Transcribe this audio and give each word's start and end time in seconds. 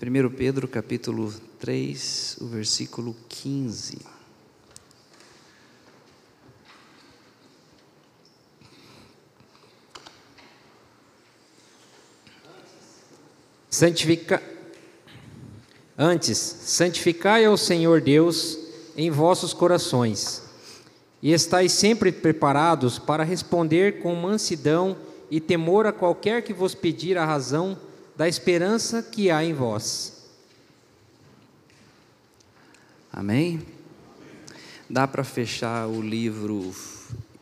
1 0.00 0.30
Pedro 0.30 0.68
capítulo 0.68 1.34
3, 1.58 2.36
o 2.40 2.46
versículo 2.46 3.16
15. 3.28 3.98
Santifica... 13.68 14.40
Antes, 15.98 16.38
santificai 16.38 17.44
ao 17.44 17.56
Senhor 17.56 18.00
Deus 18.00 18.56
em 18.96 19.10
vossos 19.10 19.52
corações, 19.52 20.44
e 21.20 21.32
estáis 21.32 21.72
sempre 21.72 22.12
preparados 22.12 23.00
para 23.00 23.24
responder 23.24 24.00
com 24.00 24.14
mansidão 24.14 24.96
e 25.28 25.40
temor 25.40 25.86
a 25.86 25.92
qualquer 25.92 26.42
que 26.44 26.52
vos 26.52 26.72
pedir 26.72 27.18
a 27.18 27.26
razão 27.26 27.87
da 28.18 28.26
esperança 28.26 29.00
que 29.00 29.30
há 29.30 29.44
em 29.44 29.54
vós. 29.54 30.24
Amém? 33.12 33.64
Dá 34.90 35.06
para 35.06 35.22
fechar 35.22 35.86
o 35.86 36.02
livro 36.02 36.74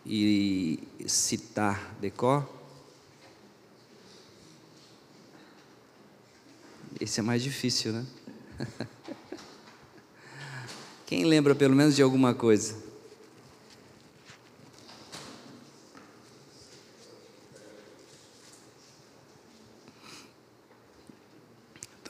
e 0.04 0.78
citar 1.06 1.96
decor? 1.98 2.46
Esse 7.00 7.20
é 7.20 7.22
mais 7.22 7.42
difícil, 7.42 7.94
né? 7.94 8.06
Quem 11.06 11.24
lembra 11.24 11.54
pelo 11.54 11.74
menos 11.74 11.96
de 11.96 12.02
alguma 12.02 12.34
coisa? 12.34 12.85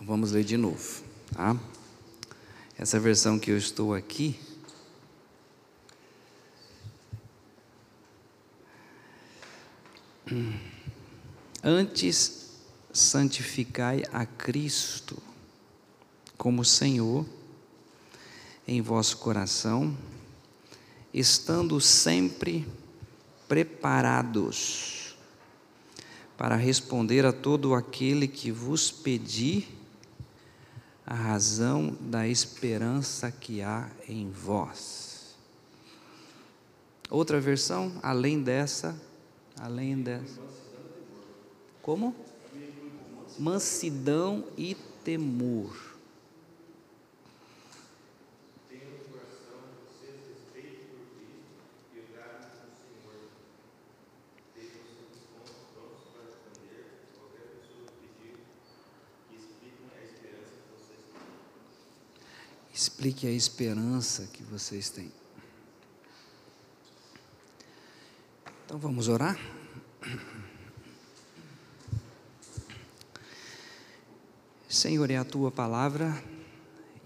Vamos 0.06 0.30
ler 0.30 0.45
de 0.45 0.56
novo, 0.56 1.02
tá? 1.34 1.59
Essa 2.78 3.01
versão 3.01 3.41
que 3.41 3.51
eu 3.51 3.59
estou 3.59 3.93
aqui. 3.93 4.38
Antes 11.60 12.52
santificai 12.93 14.04
a 14.13 14.24
Cristo 14.24 15.21
como 16.38 16.65
Senhor 16.65 17.26
em 18.65 18.80
vosso 18.80 19.16
coração, 19.16 19.98
estando 21.13 21.80
sempre 21.80 22.65
preparados 23.48 25.16
para 26.37 26.54
responder 26.54 27.26
a 27.26 27.32
todo 27.32 27.74
aquele 27.74 28.29
que 28.29 28.52
vos 28.52 28.88
pedir 28.93 29.76
a 31.07 31.15
razão 31.15 31.96
da 32.01 32.26
esperança 32.26 33.30
que 33.30 33.62
há 33.62 33.88
em 34.09 34.29
vós. 34.29 35.37
Outra 37.09 37.40
versão, 37.40 37.93
além 38.02 38.43
dessa, 38.43 39.01
além 39.57 40.02
dessa. 40.02 40.40
Como? 41.80 42.13
Mansidão 43.38 44.45
e 44.59 44.74
temor. 45.04 45.96
Explique 63.07 63.29
a 63.29 63.30
esperança 63.30 64.28
que 64.32 64.43
vocês 64.43 64.91
têm. 64.91 65.12
Então 68.64 68.78
vamos 68.78 69.06
orar? 69.06 69.38
Senhor, 74.69 75.08
é 75.08 75.19
a 75.19 75.25
tua 75.25 75.53
palavra 75.53 76.20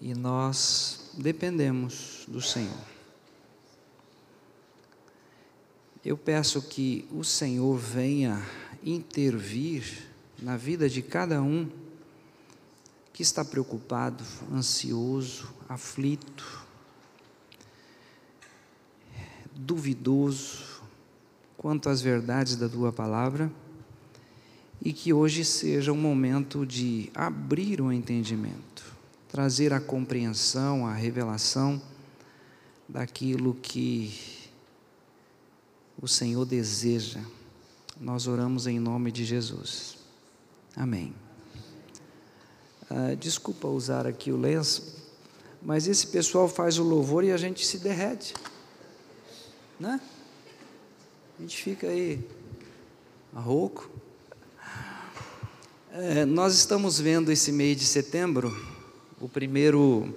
e 0.01 0.15
nós 0.15 1.11
dependemos 1.19 2.25
do 2.27 2.41
Senhor. 2.41 2.83
Eu 6.03 6.17
peço 6.17 6.63
que 6.63 7.07
o 7.13 7.23
Senhor 7.23 7.77
venha 7.77 8.43
intervir 8.83 10.09
na 10.39 10.57
vida 10.57 10.89
de 10.89 11.03
cada 11.03 11.43
um 11.43 11.69
que 13.21 13.25
está 13.25 13.45
preocupado, 13.45 14.25
ansioso, 14.51 15.53
aflito, 15.69 16.67
duvidoso 19.55 20.81
quanto 21.55 21.91
às 21.91 22.01
verdades 22.01 22.57
da 22.57 22.67
tua 22.67 22.91
palavra, 22.91 23.53
e 24.81 24.91
que 24.91 25.13
hoje 25.13 25.45
seja 25.45 25.93
um 25.93 26.01
momento 26.01 26.65
de 26.65 27.11
abrir 27.15 27.83
o 27.83 27.93
entendimento, 27.93 28.97
trazer 29.29 29.75
a 29.75 29.81
compreensão, 29.81 30.87
a 30.87 30.95
revelação 30.95 31.79
daquilo 32.89 33.53
que 33.53 34.19
o 36.01 36.09
Senhor 36.09 36.47
deseja. 36.47 37.21
Nós 38.01 38.27
oramos 38.27 38.67
em 38.67 38.81
nome 38.81 39.13
de 39.13 39.27
Jesus. 39.27 39.99
Amém. 40.75 41.13
Ah, 42.93 43.15
desculpa 43.15 43.69
usar 43.69 44.05
aqui 44.05 44.33
o 44.33 44.37
lenço, 44.37 44.97
mas 45.63 45.87
esse 45.87 46.09
pessoal 46.09 46.49
faz 46.49 46.77
o 46.77 46.83
louvor 46.83 47.23
e 47.23 47.31
a 47.31 47.37
gente 47.37 47.65
se 47.65 47.79
derrete, 47.79 48.35
né? 49.79 50.01
A 51.39 51.43
gente 51.43 51.63
fica 51.63 51.87
aí 51.87 52.19
rouco. 53.33 53.89
É, 55.93 56.25
nós 56.25 56.55
estamos 56.55 56.99
vendo 56.99 57.31
esse 57.31 57.53
mês 57.53 57.77
de 57.77 57.87
setembro 57.87 58.53
o 59.21 59.29
primeiro 59.29 60.13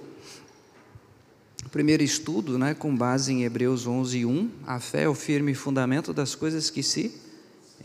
o 1.64 1.68
primeiro 1.68 2.02
estudo, 2.02 2.58
né, 2.58 2.74
com 2.74 2.94
base 2.94 3.32
em 3.32 3.44
Hebreus 3.44 3.86
11, 3.86 4.26
1, 4.26 4.50
a 4.66 4.80
fé 4.80 5.04
é 5.04 5.08
o 5.08 5.14
firme 5.14 5.54
fundamento 5.54 6.12
das 6.12 6.34
coisas 6.34 6.70
que 6.70 6.82
se 6.82 7.20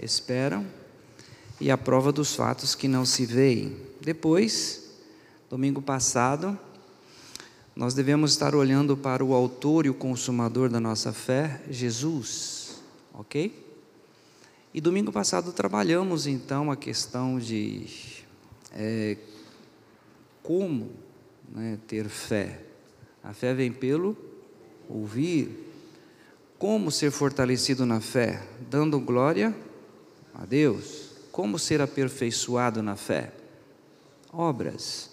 esperam 0.02 0.79
e 1.60 1.70
a 1.70 1.78
prova 1.78 2.12
dos 2.12 2.36
fatos 2.36 2.76
que 2.76 2.88
não 2.88 3.06
se 3.06 3.26
veem. 3.26 3.76
Depois, 4.02 4.92
domingo 5.50 5.82
passado, 5.82 6.58
nós 7.76 7.94
devemos 7.94 8.32
estar 8.32 8.56
olhando 8.56 8.96
para 8.96 9.24
o 9.24 9.34
autor 9.34 9.86
e 9.86 9.90
o 9.90 9.94
consumador 9.94 10.70
da 10.70 10.80
nossa 10.80 11.14
fé, 11.14 11.62
Jesus, 11.70 12.82
ok? 13.14 13.68
E 14.74 14.80
domingo 14.80 15.12
passado 15.12 15.52
trabalhamos 15.52 16.28
então 16.28 16.72
a 16.72 16.78
questão 16.78 17.40
de 17.40 17.88
é, 18.72 19.18
como 20.44 20.92
né, 21.52 21.80
ter 21.88 22.08
fé. 22.08 22.62
A 23.24 23.34
fé 23.34 23.54
vem 23.54 23.72
pelo 23.72 24.16
ouvir. 24.88 25.68
Como 26.58 26.92
ser 26.92 27.12
fortalecido 27.12 27.86
na 27.86 28.02
fé? 28.02 28.44
Dando 28.70 29.00
glória 29.00 29.56
a 30.34 30.46
Deus. 30.46 31.09
Como 31.32 31.60
ser 31.60 31.82
aperfeiçoado 31.82 32.82
na 32.82 32.96
fé? 32.96 33.32
Obras. 34.32 35.10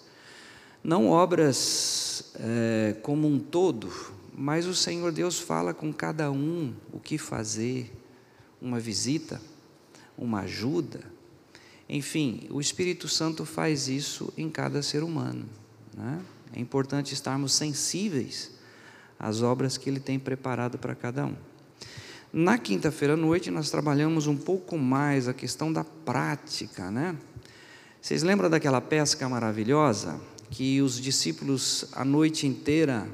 Não 0.83 1.09
obras 1.09 2.33
é, 2.37 2.97
como 3.03 3.27
um 3.27 3.39
todo, 3.39 3.93
mas 4.33 4.67
o 4.67 4.75
Senhor 4.75 5.11
Deus 5.11 5.39
fala 5.39 5.75
com 5.75 5.93
cada 5.93 6.31
um 6.31 6.75
o 6.93 7.01
que 7.01 7.19
fazer, 7.19 7.93
uma 8.61 8.79
visita, 8.79 9.41
uma 10.17 10.41
ajuda. 10.41 11.01
Enfim, 11.89 12.47
o 12.51 12.61
Espírito 12.61 13.09
Santo 13.09 13.45
faz 13.45 13.89
isso 13.89 14.33
em 14.37 14.51
cada 14.51 14.83
ser 14.83 15.03
humano. 15.03 15.47
Né? 15.97 16.21
É 16.53 16.61
importante 16.61 17.15
estarmos 17.15 17.53
sensíveis 17.53 18.53
às 19.19 19.43
obras 19.43 19.77
que 19.77 19.89
Ele 19.89 20.01
tem 20.01 20.19
preparado 20.19 20.79
para 20.79 20.95
cada 20.95 21.27
um. 21.27 21.37
Na 22.39 22.59
quinta-feira 22.59 23.15
à 23.15 23.17
noite, 23.17 23.51
nós 23.51 23.71
trabalhamos 23.71 24.27
um 24.27 24.37
pouco 24.37 24.77
mais 24.77 25.27
a 25.27 25.33
questão 25.33 25.73
da 25.73 25.83
prática, 25.83 26.91
né? 26.91 27.17
Vocês 27.99 28.23
lembram 28.23 28.51
daquela 28.51 28.79
pesca 28.79 29.27
maravilhosa 29.27 30.21
que 30.51 30.83
os 30.83 31.01
discípulos 31.01 31.87
a 31.95 32.05
noite 32.05 32.47
inteira 32.47 33.09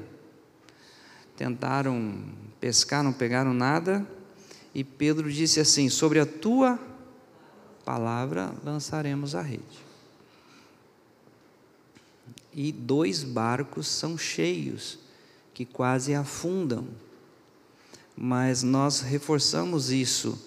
tentaram 1.37 2.21
pescar, 2.59 3.01
não 3.01 3.13
pegaram 3.13 3.53
nada, 3.53 4.05
e 4.75 4.83
Pedro 4.83 5.31
disse 5.31 5.61
assim: 5.61 5.87
Sobre 5.87 6.19
a 6.19 6.25
tua 6.25 6.77
palavra 7.85 8.53
lançaremos 8.61 9.35
a 9.35 9.41
rede. 9.41 9.85
E 12.51 12.73
dois 12.73 13.23
barcos 13.23 13.87
são 13.87 14.17
cheios, 14.17 14.99
que 15.53 15.63
quase 15.63 16.13
afundam. 16.13 16.89
Mas 18.15 18.63
nós 18.63 19.01
reforçamos 19.01 19.91
isso 19.91 20.37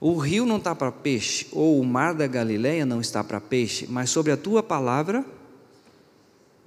o 0.00 0.16
rio 0.16 0.46
não 0.46 0.58
está 0.58 0.74
para 0.74 0.92
peixe, 0.92 1.48
ou 1.50 1.80
o 1.80 1.84
mar 1.84 2.14
da 2.14 2.26
Galileia 2.26 2.86
não 2.86 3.00
está 3.00 3.24
para 3.24 3.40
peixe, 3.40 3.86
mas 3.88 4.10
sobre 4.10 4.30
a 4.30 4.36
tua 4.36 4.62
palavra 4.62 5.24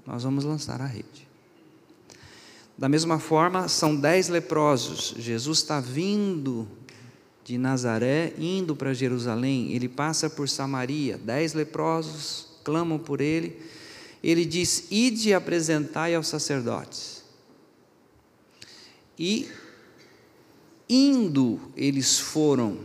nós 0.05 0.23
vamos 0.23 0.43
lançar 0.43 0.81
a 0.81 0.85
rede. 0.85 1.29
Da 2.77 2.89
mesma 2.89 3.19
forma, 3.19 3.67
são 3.69 3.95
dez 3.95 4.27
leprosos. 4.27 5.13
Jesus 5.17 5.59
está 5.59 5.79
vindo 5.79 6.67
de 7.45 7.57
Nazaré, 7.57 8.33
indo 8.37 8.75
para 8.75 8.93
Jerusalém. 8.93 9.71
Ele 9.71 9.87
passa 9.87 10.29
por 10.29 10.49
Samaria. 10.49 11.17
Dez 11.17 11.53
leprosos 11.53 12.47
clamam 12.63 12.97
por 12.97 13.21
ele. 13.21 13.61
Ele 14.23 14.43
diz: 14.43 14.87
Ide 14.89 15.33
apresentai 15.33 16.15
aos 16.15 16.27
sacerdotes. 16.27 17.23
E 19.19 19.47
indo, 20.91 21.59
eles 21.75 22.19
foram 22.19 22.79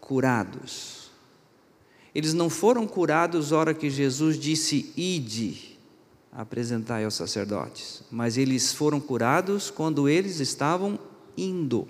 curados. 0.00 1.10
Eles 2.12 2.34
não 2.34 2.50
foram 2.50 2.86
curados 2.86 3.52
hora 3.52 3.72
que 3.72 3.88
Jesus 3.88 4.38
disse: 4.38 4.92
Ide 4.96 5.78
apresentai 6.32 7.04
aos 7.04 7.14
sacerdotes, 7.14 8.02
mas 8.10 8.36
eles 8.36 8.72
foram 8.72 8.98
curados 8.98 9.70
quando 9.70 10.08
eles 10.08 10.40
estavam 10.40 10.98
indo. 11.36 11.86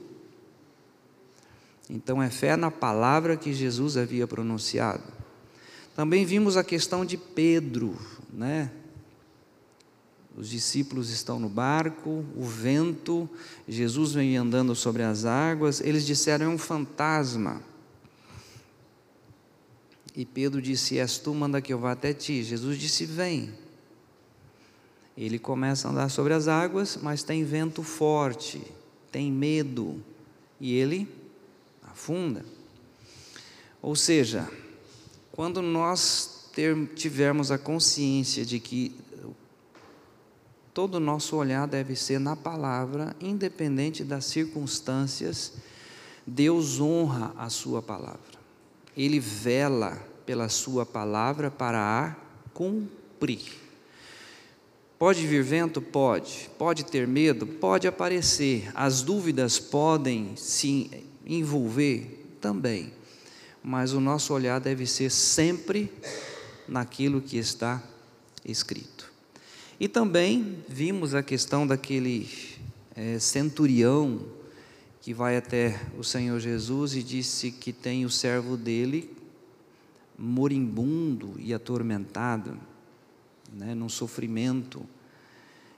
Então 1.89 2.23
é 2.23 2.29
fé 2.29 2.57
na 2.57 2.71
palavra 2.71 3.37
que 3.37 3.53
Jesus 3.53 3.97
havia 3.97 4.27
pronunciado. 4.27 5.05
Também 5.97 6.25
vimos 6.25 6.57
a 6.57 6.65
questão 6.65 7.05
de 7.05 7.17
Pedro, 7.17 7.97
né? 8.33 8.71
Os 10.37 10.49
discípulos 10.49 11.11
estão 11.11 11.39
no 11.39 11.49
barco, 11.49 12.25
o 12.35 12.45
vento, 12.45 13.29
Jesus 13.69 14.13
vem 14.13 14.37
andando 14.37 14.75
sobre 14.75 15.03
as 15.03 15.25
águas, 15.27 15.81
eles 15.81 16.07
disseram 16.07 16.47
é 16.47 16.49
um 16.49 16.59
fantasma. 16.59 17.63
E 20.17 20.25
Pedro 20.25 20.61
disse: 20.61 20.99
És 20.99 21.19
tu, 21.19 21.35
manda 21.35 21.61
que 21.61 21.73
eu 21.73 21.79
vá 21.79 21.93
até 21.93 22.13
ti. 22.13 22.43
Jesus 22.43 22.79
disse: 22.79 23.05
Vem. 23.05 23.53
Ele 25.17 25.39
começa 25.39 25.89
a 25.89 25.91
andar 25.91 26.09
sobre 26.09 26.33
as 26.33 26.49
águas, 26.49 26.99
mas 27.03 27.23
tem 27.23 27.45
vento 27.45 27.83
forte, 27.83 28.63
tem 29.11 29.31
medo, 29.31 30.03
e 30.59 30.75
ele 30.75 31.07
afunda. 31.83 32.43
Ou 33.83 33.95
seja, 33.95 34.51
quando 35.31 35.61
nós 35.61 36.49
ter, 36.55 36.75
tivermos 36.95 37.51
a 37.51 37.59
consciência 37.59 38.45
de 38.45 38.59
que 38.59 38.95
todo 40.75 40.95
o 40.97 41.01
nosso 41.01 41.37
olhar 41.37 41.67
deve 41.67 41.95
ser 41.95 42.19
na 42.19 42.35
palavra, 42.35 43.15
independente 43.21 44.03
das 44.05 44.25
circunstâncias, 44.25 45.53
Deus 46.27 46.81
honra 46.81 47.35
a 47.37 47.51
Sua 47.51 47.83
palavra. 47.83 48.21
Ele 48.97 49.19
vela 49.21 49.97
pela 50.25 50.49
Sua 50.49 50.87
palavra 50.87 51.51
para 51.51 51.79
a 51.79 52.17
cumprir. 52.55 53.61
Pode 54.99 55.27
vir 55.27 55.43
vento? 55.43 55.83
Pode. 55.83 56.49
Pode 56.57 56.85
ter 56.85 57.09
medo? 57.09 57.47
Pode 57.47 57.89
aparecer. 57.89 58.71
As 58.75 59.03
dúvidas 59.03 59.59
podem 59.59 60.37
se 60.37 61.07
envolver? 61.27 62.21
Também. 62.41 62.93
Mas 63.63 63.93
o 63.93 64.01
nosso 64.01 64.33
olhar 64.33 64.61
deve 64.61 64.87
ser 64.87 65.11
sempre 65.11 65.93
naquilo 66.69 67.21
que 67.21 67.37
está 67.37 67.83
escrito. 68.45 69.02
E 69.83 69.89
também 69.89 70.63
vimos 70.69 71.13
a 71.13 71.25
questão 71.25 71.67
daquele 71.67 72.31
é, 72.95 73.19
centurião 73.19 74.21
que 75.01 75.13
vai 75.13 75.37
até 75.37 75.77
o 75.99 76.05
Senhor 76.05 76.39
Jesus 76.39 76.95
e 76.95 77.03
disse 77.03 77.51
que 77.51 77.73
tem 77.73 78.05
o 78.05 78.09
servo 78.09 78.57
dele 78.57 79.11
moribundo 80.17 81.35
e 81.37 81.53
atormentado 81.53 82.57
né, 83.53 83.75
num 83.75 83.89
sofrimento. 83.89 84.87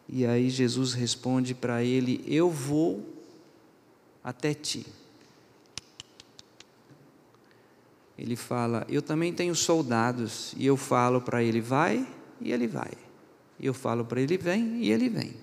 E 0.07 0.27
aí 0.27 0.51
Jesus 0.51 0.93
responde 0.93 1.55
para 1.55 1.83
ele: 1.83 2.23
Eu 2.27 2.51
vou 2.51 3.09
até 4.23 4.53
ti. 4.53 4.85
Ele 8.19 8.37
fala: 8.37 8.87
Eu 8.87 9.01
também 9.01 9.33
tenho 9.33 9.55
soldados. 9.55 10.53
E 10.59 10.67
eu 10.67 10.77
falo 10.77 11.23
para 11.23 11.43
ele: 11.43 11.63
Vai, 11.63 12.07
e 12.39 12.53
ele 12.53 12.67
vai. 12.67 13.04
Eu 13.65 13.75
falo 13.75 14.05
para 14.05 14.21
ele: 14.21 14.37
Vem, 14.37 14.85
e 14.85 14.93
ele 14.93 15.09
vem. 15.09 15.35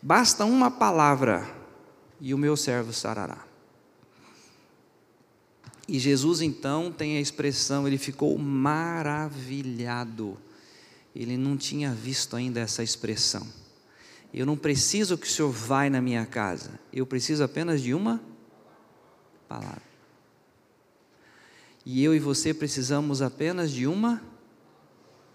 Basta 0.00 0.44
uma 0.44 0.70
palavra, 0.70 1.44
e 2.20 2.32
o 2.32 2.38
meu 2.38 2.56
servo 2.56 2.92
sarará. 2.92 3.44
E 5.88 5.98
Jesus 5.98 6.40
então 6.40 6.92
tem 6.92 7.16
a 7.16 7.20
expressão: 7.20 7.86
Ele 7.86 7.98
ficou 7.98 8.38
maravilhado 8.38 10.38
ele 11.14 11.36
não 11.36 11.56
tinha 11.56 11.92
visto 11.92 12.36
ainda 12.36 12.60
essa 12.60 12.82
expressão. 12.82 13.46
Eu 14.32 14.46
não 14.46 14.56
preciso 14.56 15.18
que 15.18 15.26
o 15.26 15.30
Senhor 15.30 15.50
vá 15.50 15.88
na 15.90 16.00
minha 16.00 16.24
casa, 16.24 16.78
eu 16.92 17.04
preciso 17.04 17.42
apenas 17.42 17.82
de 17.82 17.92
uma 17.92 18.20
palavra. 19.48 19.82
E 21.84 22.04
eu 22.04 22.14
e 22.14 22.20
você 22.20 22.54
precisamos 22.54 23.22
apenas 23.22 23.72
de 23.72 23.86
uma 23.86 24.22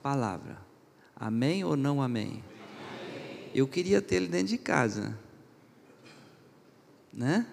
palavra. 0.01 0.64
Amém 1.15 1.63
ou 1.63 1.77
não 1.77 2.01
amém? 2.01 2.27
amém. 2.27 3.50
Eu 3.53 3.67
queria 3.67 4.01
ter 4.01 4.15
ele 4.15 4.27
dentro 4.27 4.47
de 4.47 4.57
casa, 4.57 5.17
né? 7.13 7.45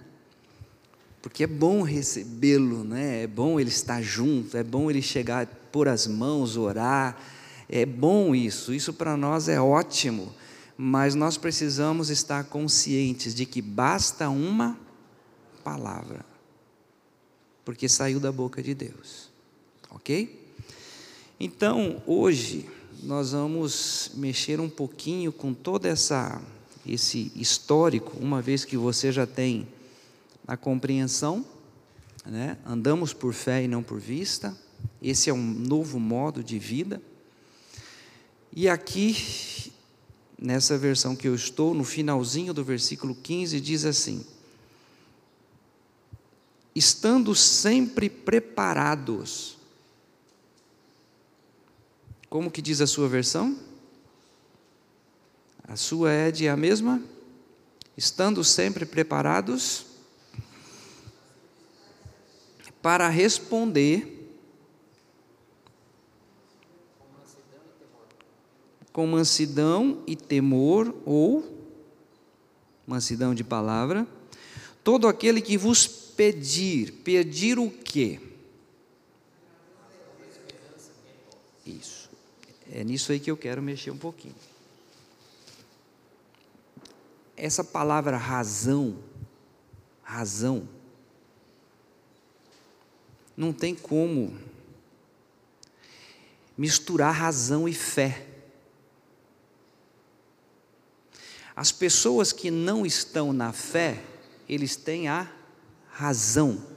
Porque 1.20 1.44
é 1.44 1.47
bom 1.47 1.82
recebê-lo, 1.82 2.82
né? 2.82 3.23
É 3.23 3.26
bom 3.26 3.61
ele 3.61 3.70
estar 3.70 4.03
junto, 4.03 4.56
é 4.56 4.64
bom 4.64 4.91
ele 4.91 5.00
chegar, 5.00 5.47
pôr 5.70 5.88
as 5.88 6.06
mãos, 6.06 6.56
orar 6.56 7.17
é 7.73 7.87
bom 7.87 8.35
isso, 8.35 8.75
isso 8.75 8.93
para 8.93 9.17
nós 9.17 9.49
é 9.49 9.59
ótimo, 9.59 10.31
mas 10.76 11.15
nós 11.15 11.38
precisamos 11.38 12.11
estar 12.11 12.44
conscientes 12.44 13.35
de 13.35 13.47
que 13.47 13.62
basta 13.62 14.29
uma 14.29 14.79
palavra, 15.65 16.23
porque 17.65 17.88
saiu 17.88 18.20
da 18.20 18.31
boca 18.31 18.62
de 18.62 18.75
Deus, 18.75 19.31
ok? 19.88 20.38
Então, 21.41 22.03
hoje, 22.06 22.69
nós 23.03 23.33
vamos 23.33 24.11
mexer 24.15 24.61
um 24.61 24.69
pouquinho 24.69 25.33
com 25.33 25.53
toda 25.55 25.89
essa 25.89 26.41
esse 26.87 27.31
histórico, 27.37 28.17
uma 28.19 28.43
vez 28.43 28.65
que 28.65 28.77
você 28.77 29.12
já 29.12 29.27
tem 29.27 29.69
a 30.47 30.56
compreensão, 30.56 31.44
né? 32.27 32.59
andamos 32.67 33.12
por 33.12 33.33
fé 33.33 33.62
e 33.62 33.69
não 33.69 33.83
por 33.83 34.00
vista, 34.00 34.56
esse 35.00 35.31
é 35.31 35.33
um 35.33 35.43
novo 35.43 36.00
modo 36.00 36.43
de 36.43 36.59
vida. 36.59 37.00
E 38.55 38.69
aqui, 38.69 39.73
nessa 40.39 40.77
versão 40.77 41.17
que 41.17 41.27
eu 41.27 41.34
estou, 41.34 41.72
no 41.72 41.84
finalzinho 41.84 42.53
do 42.53 42.65
versículo 42.65 43.15
15, 43.15 43.61
diz 43.61 43.84
assim: 43.84 44.25
Estando 46.75 47.34
sempre 47.34 48.11
preparados. 48.11 49.56
Como 52.32 52.51
que 52.51 52.62
diz 52.62 52.81
a 52.81 52.86
sua 52.86 53.06
versão? 53.10 53.58
A 55.65 55.77
sua 55.77 56.10
é 56.10 56.31
de 56.31 56.48
a 56.48 56.56
mesma? 56.56 57.03
Estando 57.94 58.43
sempre 58.43 58.86
preparados 58.86 59.84
para 62.81 63.06
responder 63.10 64.34
com 68.94 69.06
mansidão 69.06 70.03
e 70.06 70.17
temor, 70.17 70.94
ou 71.05 71.44
mansidão 72.86 73.34
de 73.34 73.44
palavra, 73.44 74.06
todo 74.82 75.06
aquele 75.06 75.43
que 75.43 75.58
vos 75.58 75.86
pedir, 75.86 76.93
pedir 77.05 77.58
o 77.58 77.70
quê? 77.70 78.19
Isso. 81.67 82.12
É 82.71 82.85
nisso 82.85 83.13
aí 83.13 83.21
que 83.21 83.31
eu 83.31 83.37
quero 83.37 83.63
mexer 83.63 83.91
um 83.91 83.99
pouquinho. 83.99 84.35
Essa 87.37 87.65
palavra 87.65 88.17
razão, 88.17 88.99
razão, 90.03 90.69
não 93.37 93.53
tem 93.53 93.75
como 93.75 94.39
misturar 96.57 97.13
razão 97.15 97.69
e 97.69 97.75
fé. 97.75 98.27
As 101.55 101.73
pessoas 101.73 102.33
que 102.33 102.51
não 102.51 102.87
estão 102.87 103.33
na 103.33 103.53
fé, 103.53 104.03
eles 104.49 104.77
têm 104.77 105.09
a 105.09 105.31
razão. 105.91 106.71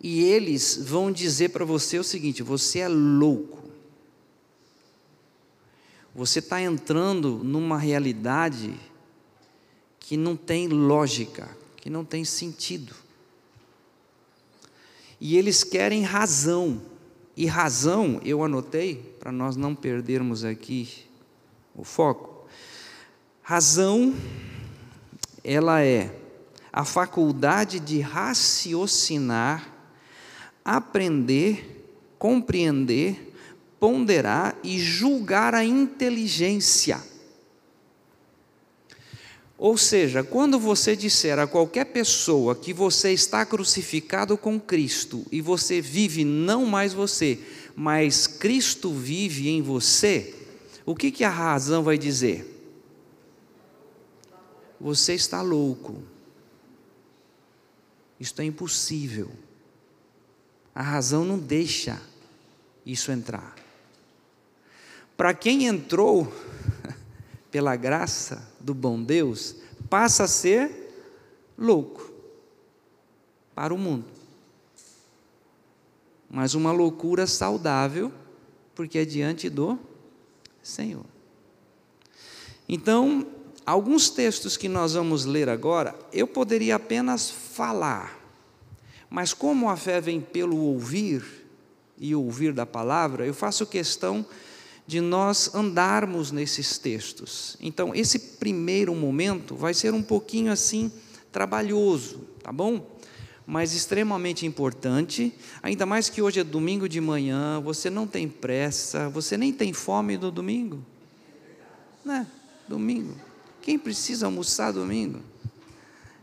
E 0.00 0.22
eles 0.24 0.76
vão 0.76 1.10
dizer 1.10 1.50
para 1.50 1.64
você 1.64 1.98
o 1.98 2.04
seguinte: 2.04 2.42
você 2.42 2.80
é 2.80 2.88
louco. 2.88 3.58
Você 6.14 6.38
está 6.38 6.60
entrando 6.60 7.40
numa 7.44 7.78
realidade 7.78 8.74
que 10.00 10.16
não 10.16 10.36
tem 10.36 10.66
lógica, 10.68 11.56
que 11.76 11.90
não 11.90 12.04
tem 12.04 12.24
sentido. 12.24 12.94
E 15.20 15.36
eles 15.36 15.62
querem 15.62 16.02
razão. 16.02 16.80
E 17.36 17.46
razão, 17.46 18.20
eu 18.24 18.42
anotei, 18.42 18.96
para 19.20 19.30
nós 19.30 19.54
não 19.54 19.74
perdermos 19.74 20.44
aqui 20.44 21.04
o 21.74 21.84
foco. 21.84 22.48
Razão, 23.42 24.14
ela 25.44 25.80
é 25.80 26.12
a 26.72 26.84
faculdade 26.84 27.78
de 27.78 28.00
raciocinar, 28.00 29.72
aprender, 30.76 31.88
compreender, 32.18 33.32
ponderar 33.80 34.54
e 34.62 34.78
julgar 34.78 35.54
a 35.54 35.64
inteligência. 35.64 37.02
Ou 39.56 39.78
seja, 39.78 40.22
quando 40.22 40.58
você 40.58 40.94
disser 40.94 41.38
a 41.38 41.46
qualquer 41.46 41.86
pessoa 41.86 42.54
que 42.54 42.74
você 42.74 43.12
está 43.12 43.46
crucificado 43.46 44.36
com 44.36 44.60
Cristo 44.60 45.24
e 45.32 45.40
você 45.40 45.80
vive 45.80 46.22
não 46.22 46.66
mais 46.66 46.92
você, 46.92 47.38
mas 47.74 48.26
Cristo 48.26 48.92
vive 48.92 49.48
em 49.48 49.62
você, 49.62 50.34
o 50.84 50.94
que, 50.94 51.10
que 51.10 51.24
a 51.24 51.30
razão 51.30 51.82
vai 51.82 51.96
dizer? 51.96 52.46
Você 54.78 55.14
está 55.14 55.40
louco. 55.40 56.02
Isto 58.20 58.42
é 58.42 58.44
impossível. 58.44 59.30
A 60.78 60.82
razão 60.82 61.24
não 61.24 61.36
deixa 61.36 62.00
isso 62.86 63.10
entrar. 63.10 63.56
Para 65.16 65.34
quem 65.34 65.66
entrou 65.66 66.32
pela 67.50 67.74
graça 67.74 68.48
do 68.60 68.72
bom 68.74 69.02
Deus, 69.02 69.56
passa 69.90 70.22
a 70.22 70.28
ser 70.28 70.94
louco 71.58 72.12
para 73.56 73.74
o 73.74 73.76
mundo. 73.76 74.04
Mas 76.30 76.54
uma 76.54 76.70
loucura 76.70 77.26
saudável, 77.26 78.12
porque 78.72 79.00
é 79.00 79.04
diante 79.04 79.50
do 79.50 79.76
Senhor. 80.62 81.06
Então, 82.68 83.26
alguns 83.66 84.10
textos 84.10 84.56
que 84.56 84.68
nós 84.68 84.92
vamos 84.92 85.24
ler 85.24 85.48
agora, 85.48 85.98
eu 86.12 86.28
poderia 86.28 86.76
apenas 86.76 87.28
falar, 87.28 88.17
mas 89.10 89.32
como 89.32 89.68
a 89.68 89.76
fé 89.76 90.00
vem 90.00 90.20
pelo 90.20 90.56
ouvir 90.56 91.24
e 91.98 92.14
ouvir 92.14 92.52
da 92.52 92.66
palavra, 92.66 93.26
eu 93.26 93.34
faço 93.34 93.66
questão 93.66 94.24
de 94.86 95.00
nós 95.00 95.54
andarmos 95.54 96.32
nesses 96.32 96.78
textos. 96.78 97.56
Então, 97.60 97.94
esse 97.94 98.18
primeiro 98.18 98.94
momento 98.94 99.54
vai 99.54 99.74
ser 99.74 99.92
um 99.92 100.02
pouquinho 100.02 100.50
assim 100.50 100.90
trabalhoso, 101.30 102.26
tá 102.42 102.50
bom? 102.50 102.98
Mas 103.46 103.74
extremamente 103.74 104.46
importante, 104.46 105.32
ainda 105.62 105.86
mais 105.86 106.08
que 106.08 106.20
hoje 106.20 106.40
é 106.40 106.44
domingo 106.44 106.88
de 106.88 107.00
manhã, 107.00 107.60
você 107.60 107.90
não 107.90 108.06
tem 108.06 108.28
pressa, 108.28 109.08
você 109.08 109.36
nem 109.36 109.52
tem 109.52 109.72
fome 109.72 110.16
no 110.16 110.30
domingo. 110.30 110.84
Né? 112.04 112.26
Domingo. 112.66 113.14
Quem 113.60 113.78
precisa 113.78 114.26
almoçar 114.26 114.72
domingo? 114.72 115.20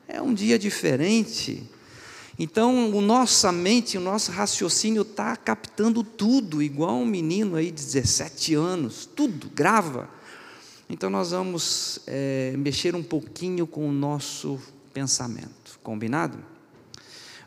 É 0.08 0.22
um 0.22 0.34
dia 0.34 0.58
diferente. 0.58 1.64
Então, 2.38 2.94
o 2.94 3.02
nossa 3.02 3.52
mente, 3.52 3.98
o 3.98 4.02
nosso 4.02 4.32
raciocínio 4.32 5.04
está 5.04 5.38
captando 5.38 6.04
tudo, 6.04 6.62
igual 6.62 6.98
um 6.98 7.06
menino 7.06 7.56
aí 7.56 7.68
de 7.68 7.84
17 7.84 8.54
anos, 8.56 9.06
tudo, 9.06 9.50
grava. 9.50 10.10
Então, 10.90 11.10
nós 11.10 11.32
vamos 11.32 12.00
é, 12.06 12.54
mexer 12.58 12.94
um 12.94 13.04
pouquinho 13.04 13.66
com 13.66 13.88
o 13.88 13.92
nosso 13.92 14.60
pensamento, 14.94 15.80
combinado? 15.82 16.38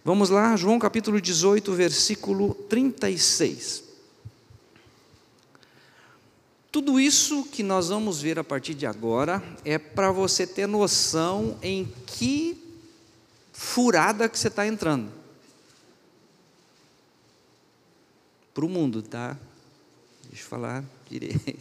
Vamos 0.02 0.30
lá, 0.30 0.56
João 0.56 0.78
capítulo 0.78 1.20
18, 1.20 1.70
versículo 1.74 2.54
36. 2.54 3.84
Tudo 6.72 6.98
isso 6.98 7.44
que 7.44 7.62
nós 7.62 7.88
vamos 7.88 8.22
ver 8.22 8.38
a 8.38 8.44
partir 8.44 8.72
de 8.72 8.86
agora 8.86 9.42
é 9.66 9.76
para 9.76 10.10
você 10.10 10.46
ter 10.46 10.66
noção 10.66 11.58
em 11.62 11.92
que 12.06 12.67
furada 13.58 14.28
que 14.28 14.38
você 14.38 14.46
está 14.46 14.64
entrando. 14.64 15.10
Para 18.54 18.64
o 18.64 18.68
mundo, 18.68 19.02
tá? 19.02 19.36
Deixa 20.28 20.44
eu 20.44 20.48
falar 20.48 20.84
direito. 21.10 21.58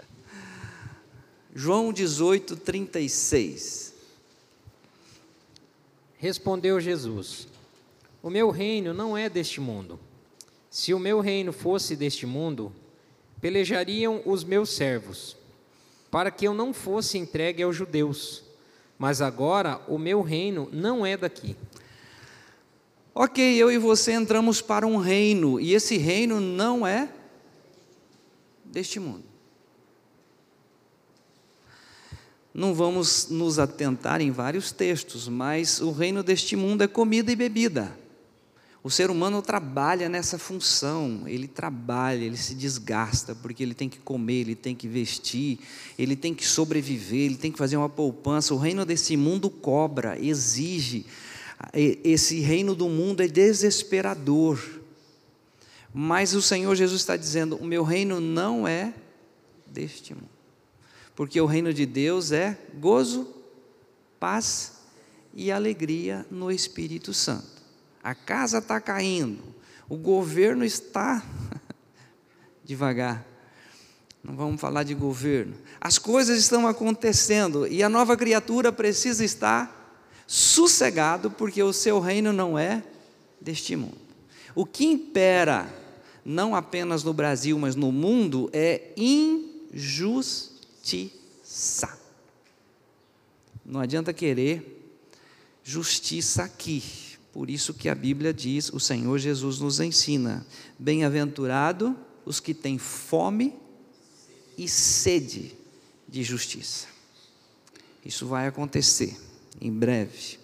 João 1.54 1.92
18, 1.92 2.56
36. 2.56 3.92
Respondeu 6.16 6.80
Jesus: 6.80 7.46
O 8.22 8.30
meu 8.30 8.48
reino 8.48 8.94
não 8.94 9.14
é 9.14 9.28
deste 9.28 9.60
mundo. 9.60 10.00
Se 10.70 10.94
o 10.94 10.98
meu 10.98 11.20
reino 11.20 11.52
fosse 11.52 11.96
deste 11.96 12.24
mundo, 12.24 12.72
pelejariam 13.42 14.22
os 14.24 14.42
meus 14.42 14.70
servos, 14.70 15.36
para 16.10 16.30
que 16.30 16.48
eu 16.48 16.54
não 16.54 16.72
fosse 16.72 17.18
entregue 17.18 17.62
aos 17.62 17.76
judeus 17.76 18.49
mas 19.00 19.22
agora 19.22 19.80
o 19.88 19.96
meu 19.96 20.20
reino 20.20 20.68
não 20.70 21.06
é 21.06 21.16
daqui. 21.16 21.56
Ok, 23.14 23.42
eu 23.56 23.72
e 23.72 23.78
você 23.78 24.12
entramos 24.12 24.60
para 24.60 24.86
um 24.86 24.98
reino, 24.98 25.58
e 25.58 25.72
esse 25.72 25.96
reino 25.96 26.38
não 26.38 26.86
é 26.86 27.08
deste 28.62 29.00
mundo. 29.00 29.24
Não 32.52 32.74
vamos 32.74 33.30
nos 33.30 33.58
atentar 33.58 34.20
em 34.20 34.30
vários 34.30 34.70
textos, 34.70 35.28
mas 35.28 35.80
o 35.80 35.92
reino 35.92 36.22
deste 36.22 36.54
mundo 36.54 36.84
é 36.84 36.86
comida 36.86 37.32
e 37.32 37.36
bebida. 37.36 37.98
O 38.82 38.88
ser 38.88 39.10
humano 39.10 39.42
trabalha 39.42 40.08
nessa 40.08 40.38
função, 40.38 41.24
ele 41.26 41.46
trabalha, 41.46 42.24
ele 42.24 42.36
se 42.36 42.54
desgasta, 42.54 43.34
porque 43.34 43.62
ele 43.62 43.74
tem 43.74 43.90
que 43.90 43.98
comer, 43.98 44.40
ele 44.40 44.54
tem 44.54 44.74
que 44.74 44.88
vestir, 44.88 45.58
ele 45.98 46.16
tem 46.16 46.32
que 46.32 46.46
sobreviver, 46.46 47.26
ele 47.26 47.36
tem 47.36 47.52
que 47.52 47.58
fazer 47.58 47.76
uma 47.76 47.90
poupança. 47.90 48.54
O 48.54 48.56
reino 48.58 48.86
desse 48.86 49.18
mundo 49.18 49.50
cobra, 49.50 50.18
exige. 50.18 51.04
Esse 51.74 52.40
reino 52.40 52.74
do 52.74 52.88
mundo 52.88 53.22
é 53.22 53.28
desesperador. 53.28 54.58
Mas 55.92 56.34
o 56.34 56.40
Senhor 56.40 56.74
Jesus 56.74 57.02
está 57.02 57.18
dizendo: 57.18 57.56
o 57.56 57.66
meu 57.66 57.84
reino 57.84 58.18
não 58.18 58.66
é 58.66 58.94
deste 59.66 60.14
mundo. 60.14 60.30
Porque 61.14 61.38
o 61.38 61.44
reino 61.44 61.74
de 61.74 61.84
Deus 61.84 62.32
é 62.32 62.58
gozo, 62.78 63.28
paz 64.18 64.80
e 65.34 65.52
alegria 65.52 66.24
no 66.30 66.50
Espírito 66.50 67.12
Santo 67.12 67.59
a 68.02 68.14
casa 68.14 68.58
está 68.58 68.80
caindo, 68.80 69.42
o 69.88 69.96
governo 69.96 70.64
está 70.64 71.22
devagar. 72.64 73.26
Não 74.22 74.36
vamos 74.36 74.60
falar 74.60 74.82
de 74.82 74.94
governo. 74.94 75.54
As 75.80 75.98
coisas 75.98 76.38
estão 76.38 76.66
acontecendo 76.66 77.66
e 77.66 77.82
a 77.82 77.88
nova 77.88 78.16
criatura 78.16 78.70
precisa 78.70 79.24
estar 79.24 79.78
sossegado, 80.26 81.30
porque 81.30 81.62
o 81.62 81.72
seu 81.72 81.98
reino 82.00 82.32
não 82.32 82.58
é 82.58 82.82
deste 83.40 83.74
mundo. 83.76 83.98
O 84.54 84.66
que 84.66 84.84
impera, 84.84 85.72
não 86.24 86.54
apenas 86.54 87.02
no 87.02 87.14
Brasil, 87.14 87.58
mas 87.58 87.74
no 87.74 87.90
mundo, 87.90 88.50
é 88.52 88.92
injustiça. 88.96 90.60
Não 93.64 93.80
adianta 93.80 94.12
querer 94.12 94.76
justiça 95.64 96.44
aqui 96.44 97.09
por 97.32 97.48
isso 97.48 97.72
que 97.74 97.88
a 97.88 97.94
Bíblia 97.94 98.34
diz, 98.34 98.72
o 98.72 98.80
Senhor 98.80 99.18
Jesus 99.18 99.60
nos 99.60 99.80
ensina: 99.80 100.46
bem-aventurado 100.78 101.96
os 102.24 102.40
que 102.40 102.52
têm 102.52 102.78
fome 102.78 103.54
e 104.58 104.68
sede 104.68 105.54
de 106.08 106.22
justiça. 106.22 106.86
Isso 108.04 108.26
vai 108.26 108.46
acontecer 108.46 109.16
em 109.60 109.72
breve. 109.72 110.38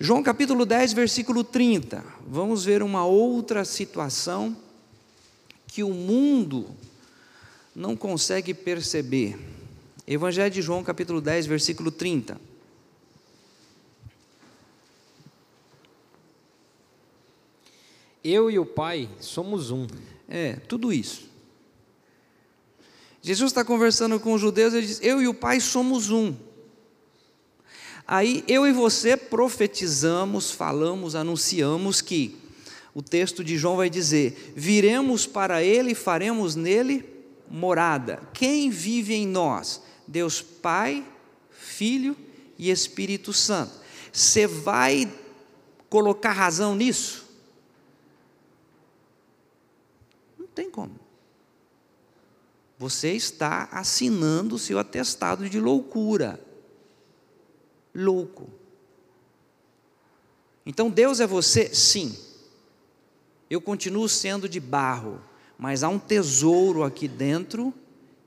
João 0.00 0.22
capítulo 0.22 0.64
10, 0.64 0.92
versículo 0.92 1.42
30. 1.44 2.04
Vamos 2.26 2.64
ver 2.64 2.82
uma 2.82 3.04
outra 3.04 3.64
situação 3.64 4.56
que 5.66 5.82
o 5.82 5.90
mundo 5.90 6.70
não 7.74 7.96
consegue 7.96 8.54
perceber. 8.54 9.38
Evangelho 10.06 10.50
de 10.50 10.62
João, 10.62 10.82
capítulo 10.82 11.20
10, 11.20 11.46
versículo 11.46 11.90
30. 11.90 12.40
Eu 18.22 18.50
e 18.50 18.58
o 18.58 18.66
Pai 18.66 19.08
somos 19.20 19.70
um. 19.70 19.86
É, 20.28 20.54
tudo 20.68 20.92
isso. 20.92 21.28
Jesus 23.22 23.50
está 23.50 23.64
conversando 23.64 24.18
com 24.18 24.32
os 24.32 24.40
judeus 24.40 24.74
e 24.74 24.80
diz: 24.80 25.00
Eu 25.02 25.20
e 25.20 25.28
o 25.28 25.34
Pai 25.34 25.60
somos 25.60 26.10
um. 26.10 26.34
Aí 28.06 28.42
eu 28.48 28.66
e 28.66 28.72
você 28.72 29.16
profetizamos, 29.16 30.50
falamos, 30.50 31.14
anunciamos 31.14 32.00
que 32.00 32.36
o 32.94 33.02
texto 33.02 33.44
de 33.44 33.58
João 33.58 33.76
vai 33.76 33.90
dizer: 33.90 34.52
Viremos 34.56 35.26
para 35.26 35.62
ele 35.62 35.92
e 35.92 35.94
faremos 35.94 36.56
nele 36.56 37.04
morada. 37.50 38.22
Quem 38.32 38.70
vive 38.70 39.14
em 39.14 39.26
nós? 39.26 39.82
Deus 40.06 40.40
Pai, 40.40 41.04
Filho 41.50 42.16
e 42.58 42.70
Espírito 42.70 43.32
Santo. 43.32 43.72
Você 44.10 44.46
vai 44.46 45.10
colocar 45.90 46.32
razão 46.32 46.74
nisso? 46.74 47.27
Tem 50.58 50.68
como. 50.68 50.98
Você 52.76 53.12
está 53.12 53.68
assinando 53.70 54.56
o 54.56 54.58
seu 54.58 54.76
atestado 54.76 55.48
de 55.48 55.60
loucura. 55.60 56.44
Louco. 57.94 58.50
Então 60.66 60.90
Deus 60.90 61.20
é 61.20 61.28
você? 61.28 61.72
Sim. 61.72 62.16
Eu 63.48 63.60
continuo 63.60 64.08
sendo 64.08 64.48
de 64.48 64.58
barro, 64.58 65.20
mas 65.56 65.84
há 65.84 65.88
um 65.88 65.98
tesouro 65.98 66.82
aqui 66.82 67.06
dentro 67.06 67.72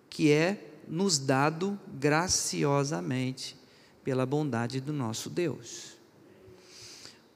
que 0.10 0.32
é 0.32 0.58
nos 0.88 1.20
dado 1.20 1.78
graciosamente 2.00 3.58
pela 4.06 4.26
bondade 4.26 4.80
do 4.80 4.94
nosso 4.94 5.30
Deus. 5.30 5.98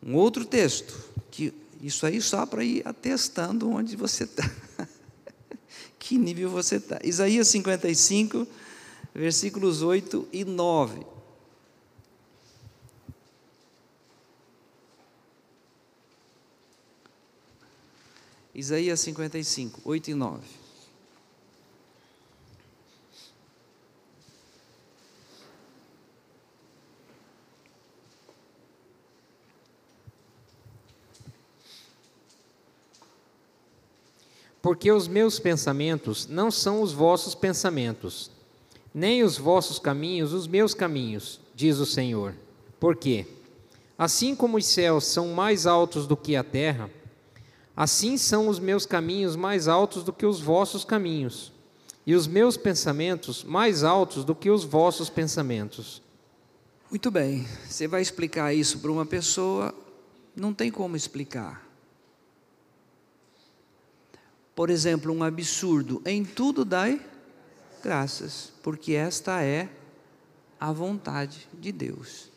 Um 0.02 0.16
outro 0.16 0.46
texto, 0.46 0.98
que 1.30 1.54
isso 1.82 2.06
aí 2.06 2.22
só 2.22 2.46
para 2.46 2.64
ir 2.64 2.82
atestando 2.88 3.70
onde 3.70 3.96
você 3.96 4.24
está. 4.24 4.50
que 6.00 6.18
nível 6.18 6.50
você 6.50 6.78
está. 6.78 7.00
Isaías 7.04 7.48
55, 7.48 8.48
versículos 9.14 9.82
8 9.82 10.28
e 10.32 10.46
9. 10.46 11.06
Isaías 18.54 19.00
55, 19.02 19.82
8 19.84 20.12
e 20.12 20.14
9. 20.14 20.65
Porque 34.66 34.92
os 34.92 35.08
meus 35.08 35.38
pensamentos 35.38 36.26
não 36.26 36.50
são 36.50 36.82
os 36.82 36.92
vossos 36.92 37.36
pensamentos, 37.36 38.32
nem 38.92 39.22
os 39.22 39.38
vossos 39.38 39.78
caminhos 39.78 40.34
os 40.34 40.48
meus 40.48 40.74
caminhos, 40.74 41.40
diz 41.54 41.78
o 41.78 41.86
Senhor. 41.86 42.34
Porque, 42.80 43.28
assim 43.96 44.36
como 44.36 44.58
os 44.58 44.66
céus 44.66 45.06
são 45.06 45.28
mais 45.28 45.68
altos 45.68 46.08
do 46.08 46.18
que 46.18 46.36
a 46.36 46.44
terra, 46.44 46.90
assim 47.78 48.18
são 48.18 48.48
os 48.48 48.58
meus 48.58 48.88
caminhos 48.88 49.36
mais 49.36 49.68
altos 49.68 50.02
do 50.04 50.12
que 50.12 50.26
os 50.26 50.42
vossos 50.42 50.84
caminhos, 50.84 51.52
e 52.04 52.16
os 52.16 52.26
meus 52.26 52.58
pensamentos 52.58 53.44
mais 53.44 53.84
altos 53.84 54.26
do 54.26 54.34
que 54.34 54.50
os 54.50 54.64
vossos 54.64 55.12
pensamentos. 55.12 56.02
Muito 56.90 57.12
bem, 57.12 57.48
você 57.70 57.88
vai 57.88 58.02
explicar 58.02 58.52
isso 58.52 58.80
para 58.80 58.92
uma 58.92 59.06
pessoa, 59.06 59.72
não 60.36 60.56
tem 60.56 60.72
como 60.72 60.96
explicar. 60.96 61.65
Por 64.56 64.70
exemplo, 64.70 65.14
um 65.14 65.24
absurdo: 65.24 66.02
em 66.06 66.24
tudo 66.24 66.64
dai 66.64 67.02
graças, 67.84 68.52
porque 68.64 68.94
esta 68.94 69.44
é 69.44 69.70
a 70.60 70.72
vontade 70.72 71.48
de 71.54 71.72
Deus. 71.72 72.32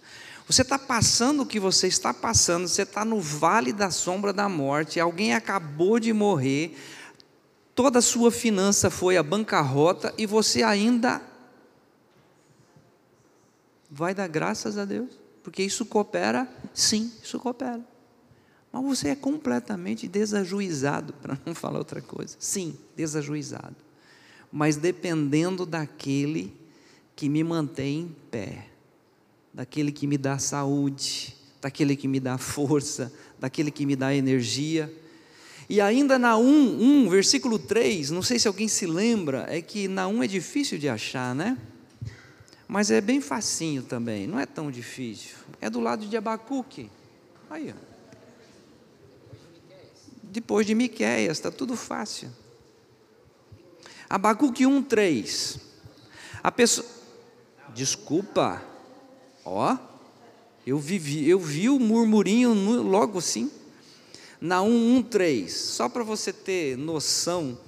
Você 0.47 0.63
está 0.63 0.79
passando 0.79 1.43
o 1.43 1.47
que 1.47 1.61
você 1.61 1.87
está 1.87 2.13
passando, 2.13 2.67
você 2.67 2.83
está 2.83 3.05
no 3.05 3.21
vale 3.21 3.73
da 3.73 3.91
sombra 3.91 4.33
da 4.33 4.49
morte, 4.49 4.99
alguém 4.99 5.35
acabou 5.35 6.01
de 6.01 6.13
morrer, 6.13 6.77
toda 7.75 7.99
a 7.99 8.03
sua 8.03 8.31
finança 8.31 8.91
foi 8.91 9.17
a 9.17 9.23
bancarrota 9.23 10.13
e 10.19 10.27
você 10.27 10.63
ainda 10.63 11.23
vai 13.91 14.15
dar 14.15 14.27
graças 14.27 14.77
a 14.77 14.85
Deus, 14.85 15.11
porque 15.43 15.63
isso 15.63 15.85
coopera? 15.87 16.49
Sim, 16.75 17.13
isso 17.23 17.39
coopera. 17.39 17.81
Mas 18.73 18.85
você 18.85 19.09
é 19.09 19.15
completamente 19.15 20.07
desajuizado, 20.07 21.13
para 21.15 21.39
não 21.45 21.55
falar 21.55 21.79
outra 21.79 22.01
coisa. 22.01 22.37
Sim, 22.39 22.77
desajuizado. 22.97 23.77
Mas 24.53 24.77
dependendo 24.77 25.67
daquele 25.67 26.55
que 27.17 27.29
me 27.29 27.43
mantém 27.43 28.01
em 28.01 28.17
pé, 28.31 28.67
daquele 29.53 29.91
que 29.91 30.07
me 30.07 30.17
dá 30.17 30.39
saúde, 30.39 31.37
daquele 31.61 31.97
que 31.97 32.07
me 32.07 32.21
dá 32.21 32.39
força, 32.39 33.13
daquele 33.39 33.71
que 33.71 33.85
me 33.85 33.97
dá 33.97 34.15
energia. 34.15 34.93
E 35.69 35.81
ainda 35.81 36.19
na 36.19 36.37
1, 36.37 37.07
1, 37.07 37.11
versículo 37.11 37.59
3, 37.59 38.11
não 38.11 38.23
sei 38.23 38.39
se 38.39 38.49
alguém 38.49 38.69
se 38.69 38.87
lembra, 38.87 39.47
é 39.49 39.61
que 39.61 39.89
na 39.89 40.07
1 40.09 40.23
é 40.23 40.27
difícil 40.27 40.79
de 40.79 40.89
achar, 40.89 41.35
né? 41.35 41.59
Mas 42.67 42.91
é 42.91 43.01
bem 43.01 43.21
facinho 43.21 43.83
também, 43.83 44.27
não 44.27 44.39
é 44.39 44.47
tão 44.47 44.71
difícil. 44.71 45.37
É 45.61 45.69
do 45.69 45.81
lado 45.81 46.07
de 46.07 46.17
Abacuque. 46.17 46.91
Aí, 47.51 47.75
ó 47.75 47.88
depois 50.31 50.67
de 50.67 50.75
Miquéias, 50.75 51.39
está 51.39 51.51
tudo 51.51 51.77
fácil. 51.77 52.31
Abacuque 54.09 54.65
1,3. 54.65 55.61
A 56.43 56.51
pessoa. 56.51 56.87
Desculpa. 57.75 58.63
Ó. 59.45 59.77
Eu, 60.67 60.79
vivi, 60.79 61.29
eu 61.29 61.39
vi 61.39 61.69
o 61.69 61.79
murmurinho 61.79 62.53
logo 62.83 63.19
assim. 63.19 63.51
Na 64.41 64.61
1,1,3. 64.61 65.49
Só 65.49 65.89
para 65.89 66.03
você 66.03 66.33
ter 66.33 66.77
noção. 66.77 67.59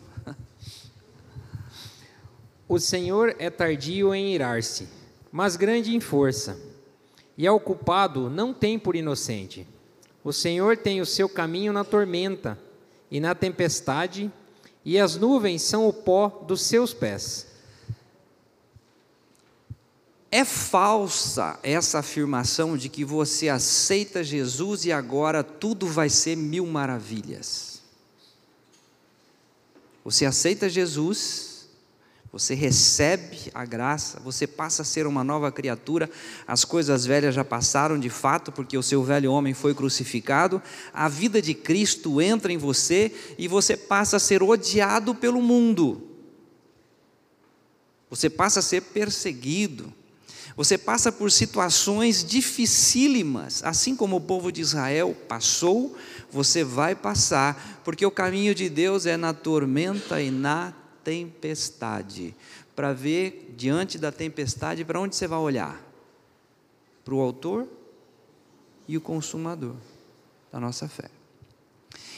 O 2.70 2.78
Senhor 2.78 3.34
é 3.40 3.50
tardio 3.50 4.14
em 4.14 4.32
irar-se, 4.32 4.86
mas 5.32 5.56
grande 5.56 5.92
em 5.92 5.98
força, 5.98 6.56
e 7.36 7.44
ao 7.44 7.58
culpado 7.58 8.30
não 8.30 8.54
tem 8.54 8.78
por 8.78 8.94
inocente. 8.94 9.66
O 10.22 10.32
Senhor 10.32 10.76
tem 10.76 11.00
o 11.00 11.06
seu 11.06 11.28
caminho 11.28 11.72
na 11.72 11.84
tormenta 11.84 12.58
e 13.10 13.20
na 13.20 13.34
tempestade, 13.34 14.30
e 14.84 14.98
as 14.98 15.16
nuvens 15.16 15.62
são 15.62 15.88
o 15.88 15.92
pó 15.92 16.44
dos 16.46 16.62
seus 16.62 16.92
pés. 16.92 17.46
É 20.30 20.44
falsa 20.44 21.58
essa 21.62 21.98
afirmação 21.98 22.76
de 22.76 22.88
que 22.88 23.04
você 23.04 23.48
aceita 23.48 24.22
Jesus 24.22 24.84
e 24.84 24.92
agora 24.92 25.42
tudo 25.42 25.86
vai 25.86 26.08
ser 26.08 26.36
mil 26.36 26.66
maravilhas. 26.66 27.82
Você 30.04 30.24
aceita 30.24 30.68
Jesus, 30.68 31.49
você 32.32 32.54
recebe 32.54 33.50
a 33.52 33.64
graça, 33.64 34.20
você 34.20 34.46
passa 34.46 34.82
a 34.82 34.84
ser 34.84 35.04
uma 35.06 35.24
nova 35.24 35.50
criatura, 35.50 36.08
as 36.46 36.64
coisas 36.64 37.04
velhas 37.04 37.34
já 37.34 37.44
passaram 37.44 37.98
de 37.98 38.08
fato, 38.08 38.52
porque 38.52 38.78
o 38.78 38.82
seu 38.82 39.02
velho 39.02 39.32
homem 39.32 39.52
foi 39.52 39.74
crucificado, 39.74 40.62
a 40.92 41.08
vida 41.08 41.42
de 41.42 41.54
Cristo 41.54 42.20
entra 42.20 42.52
em 42.52 42.56
você 42.56 43.12
e 43.36 43.48
você 43.48 43.76
passa 43.76 44.16
a 44.16 44.20
ser 44.20 44.44
odiado 44.44 45.12
pelo 45.12 45.42
mundo, 45.42 46.08
você 48.08 48.30
passa 48.30 48.60
a 48.60 48.62
ser 48.62 48.82
perseguido, 48.82 49.92
você 50.56 50.78
passa 50.78 51.10
por 51.10 51.32
situações 51.32 52.22
dificílimas, 52.22 53.64
assim 53.64 53.96
como 53.96 54.16
o 54.16 54.20
povo 54.20 54.52
de 54.52 54.60
Israel 54.60 55.16
passou, 55.26 55.96
você 56.30 56.62
vai 56.62 56.94
passar, 56.94 57.80
porque 57.84 58.06
o 58.06 58.10
caminho 58.10 58.54
de 58.54 58.68
Deus 58.68 59.04
é 59.04 59.16
na 59.16 59.32
tormenta 59.32 60.22
e 60.22 60.30
na 60.30 60.74
tempestade, 61.04 62.34
para 62.74 62.92
ver 62.92 63.54
diante 63.56 63.98
da 63.98 64.10
tempestade 64.10 64.84
para 64.84 65.00
onde 65.00 65.16
você 65.16 65.26
vai 65.26 65.38
olhar? 65.38 65.80
Para 67.04 67.14
o 67.14 67.20
autor 67.20 67.68
e 68.88 68.96
o 68.96 69.00
consumador 69.00 69.76
da 70.50 70.58
nossa 70.58 70.88
fé. 70.88 71.10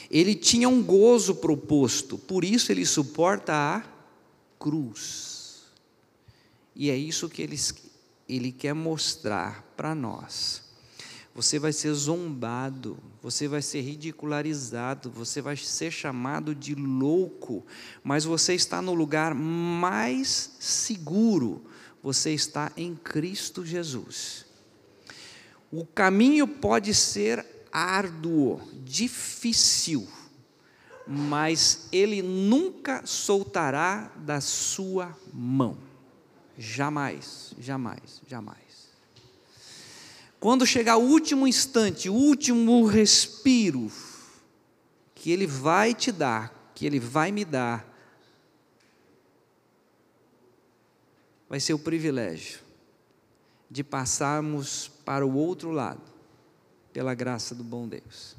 Ele 0.09 0.35
tinha 0.35 0.69
um 0.69 0.83
gozo 0.83 1.35
proposto, 1.35 2.17
por 2.17 2.43
isso 2.43 2.71
ele 2.71 2.85
suporta 2.85 3.53
a 3.53 3.83
cruz. 4.59 5.63
E 6.75 6.89
é 6.89 6.95
isso 6.95 7.29
que 7.29 7.41
ele, 7.41 7.59
ele 8.27 8.51
quer 8.51 8.73
mostrar 8.73 9.63
para 9.75 9.93
nós 9.93 10.62
você 11.35 11.57
vai 11.57 11.73
ser 11.73 11.91
zombado, 11.93 12.97
você 13.21 13.47
vai 13.47 13.61
ser 13.61 13.81
ridicularizado, 13.81 15.09
você 15.09 15.41
vai 15.41 15.57
ser 15.57 15.89
chamado 15.89 16.53
de 16.53 16.75
louco, 16.75 17.65
mas 18.03 18.23
você 18.23 18.53
está 18.53 18.81
no 18.81 18.93
lugar 18.93 19.33
mais 19.33 20.55
seguro, 20.59 21.63
você 22.03 22.31
está 22.31 22.71
em 22.77 22.95
Cristo 22.95 23.65
Jesus. 23.65 24.45
O 25.71 25.85
caminho 25.85 26.47
pode 26.47 26.93
ser 26.93 27.43
árduo, 27.71 28.61
difícil, 28.83 30.07
mas 31.07 31.87
ele 31.91 32.21
nunca 32.21 33.07
soltará 33.07 34.11
da 34.17 34.39
sua 34.39 35.17
mão. 35.33 35.77
Jamais, 36.55 37.55
jamais, 37.57 38.21
jamais. 38.27 38.62
Quando 40.43 40.67
chegar 40.67 40.97
o 40.97 41.03
último 41.03 41.47
instante, 41.47 42.09
o 42.09 42.13
último 42.13 42.85
respiro 42.85 43.89
que 45.15 45.31
Ele 45.31 45.47
vai 45.47 45.93
te 45.93 46.11
dar, 46.11 46.73
que 46.75 46.85
Ele 46.85 46.99
vai 46.99 47.31
me 47.31 47.45
dar, 47.45 47.87
vai 51.47 51.61
ser 51.61 51.73
o 51.73 51.79
privilégio 51.79 52.59
de 53.71 53.85
passarmos 53.85 54.89
para 55.05 55.25
o 55.25 55.33
outro 55.33 55.71
lado, 55.71 56.01
pela 56.91 57.13
graça 57.13 57.55
do 57.55 57.63
bom 57.63 57.87
Deus. 57.87 58.35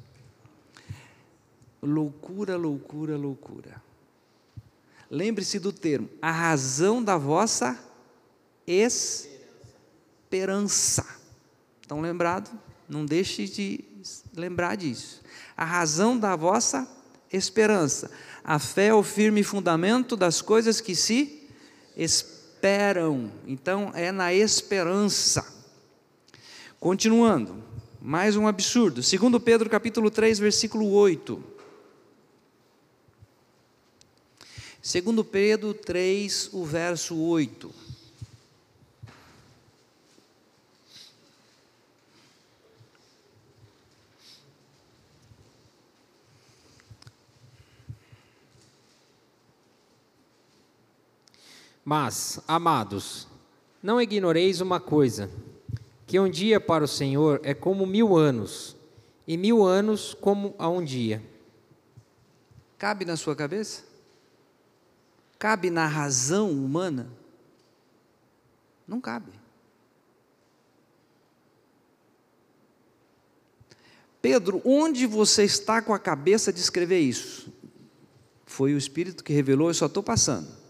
Loucura, 1.81 2.55
loucura, 2.55 3.17
loucura. 3.17 3.83
lembre-se 5.11 5.59
do 5.59 5.73
termo, 5.73 6.11
a 6.21 6.31
razão 6.31 7.03
da 7.03 7.17
vossa 7.17 7.83
esperança. 8.67 11.24
Estão 11.85 12.01
lembrados? 12.01 12.51
Não 12.89 13.05
deixe 13.05 13.45
de 13.47 13.85
lembrar 14.35 14.75
disso. 14.75 15.21
A 15.55 15.67
razão 15.67 16.19
da 16.19 16.35
vossa 16.35 16.89
esperança. 17.31 18.11
A 18.43 18.59
fé 18.59 18.87
é 18.87 18.95
o 18.95 19.03
firme 19.03 19.43
fundamento 19.43 20.17
das 20.17 20.41
coisas 20.41 20.81
que 20.81 20.97
se 20.97 21.47
esperam. 21.95 23.31
Então, 23.47 23.93
é 23.95 24.11
na 24.11 24.33
esperança. 24.33 25.47
Continuando, 26.81 27.63
mais 28.01 28.35
um 28.35 28.47
absurdo. 28.47 29.03
Segundo 29.03 29.39
Pedro 29.39 29.69
capítulo 29.69 30.11
3, 30.11 30.39
versículo 30.39 30.91
8. 30.91 31.45
Segundo 34.81 35.23
Pedro 35.23 35.75
3, 35.75 36.49
o 36.55 36.65
verso 36.65 37.15
8. 37.15 37.84
Mas, 51.85 52.41
amados, 52.49 53.29
não 53.83 54.01
ignoreis 54.01 54.61
uma 54.61 54.81
coisa: 54.81 55.31
que 56.07 56.19
um 56.19 56.31
dia 56.31 56.59
para 56.59 56.85
o 56.85 56.89
Senhor 56.89 57.41
é 57.43 57.53
como 57.53 57.87
mil 57.87 58.17
anos, 58.17 58.75
e 59.27 59.37
mil 59.37 59.63
anos 59.63 60.15
como 60.15 60.55
a 60.59 60.69
um 60.69 60.83
dia. 60.83 61.23
Cabe 62.79 63.05
na 63.05 63.17
sua 63.17 63.37
cabeça? 63.37 63.85
Cabe 65.39 65.69
na 65.69 65.87
razão 65.87 66.51
humana? 66.51 67.11
Não 68.89 69.01
cabe. 69.01 69.33
Pedro, 74.23 74.63
onde 74.65 75.07
você 75.07 75.45
está 75.45 75.83
com 75.83 75.93
a 75.93 75.99
cabeça 75.99 76.51
de 76.51 76.59
escrever 76.59 77.01
isso? 77.01 77.53
Foi 78.47 78.73
o 78.73 78.79
Espírito 78.79 79.23
que 79.23 79.35
revelou, 79.35 79.69
eu 79.69 79.75
só 79.75 79.85
estou 79.85 80.03
passando. 80.03 80.64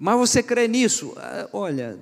Mas 0.00 0.16
você 0.16 0.42
crê 0.42 0.68
nisso? 0.68 1.12
Ah, 1.16 1.48
olha, 1.52 1.98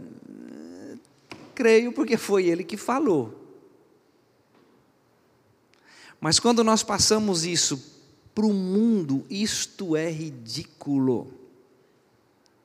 creio 1.54 1.92
porque 1.92 2.16
foi 2.16 2.46
ele 2.46 2.62
que 2.62 2.76
falou. 2.76 3.34
Mas 6.20 6.38
quando 6.38 6.62
nós 6.62 6.82
passamos 6.82 7.44
isso 7.44 7.82
para 8.34 8.44
o 8.44 8.52
mundo, 8.52 9.24
isto 9.30 9.96
é 9.96 10.10
ridículo. 10.10 11.32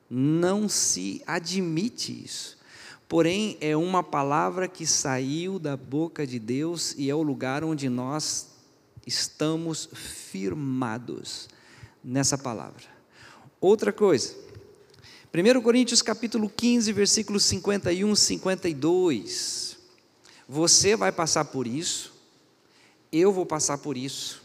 Não 0.08 0.68
se 0.68 1.22
admite 1.26 2.24
isso. 2.24 2.58
Porém, 3.08 3.56
é 3.60 3.76
uma 3.76 4.02
palavra 4.02 4.68
que 4.68 4.86
saiu 4.86 5.58
da 5.58 5.76
boca 5.76 6.26
de 6.26 6.38
Deus 6.38 6.94
e 6.96 7.08
é 7.08 7.14
o 7.14 7.22
lugar 7.22 7.64
onde 7.64 7.88
nós 7.88 8.48
estamos 9.06 9.88
firmados 9.94 11.48
nessa 12.02 12.36
palavra. 12.36 12.84
Outra 13.60 13.92
coisa, 13.92 14.34
1 15.34 15.62
Coríntios 15.62 16.02
capítulo 16.02 16.46
15, 16.46 16.92
versículos 16.92 17.44
51 17.44 18.12
e 18.12 18.16
52. 18.16 19.78
Você 20.46 20.94
vai 20.94 21.10
passar 21.10 21.46
por 21.46 21.66
isso, 21.66 22.12
eu 23.10 23.32
vou 23.32 23.46
passar 23.46 23.78
por 23.78 23.96
isso. 23.96 24.42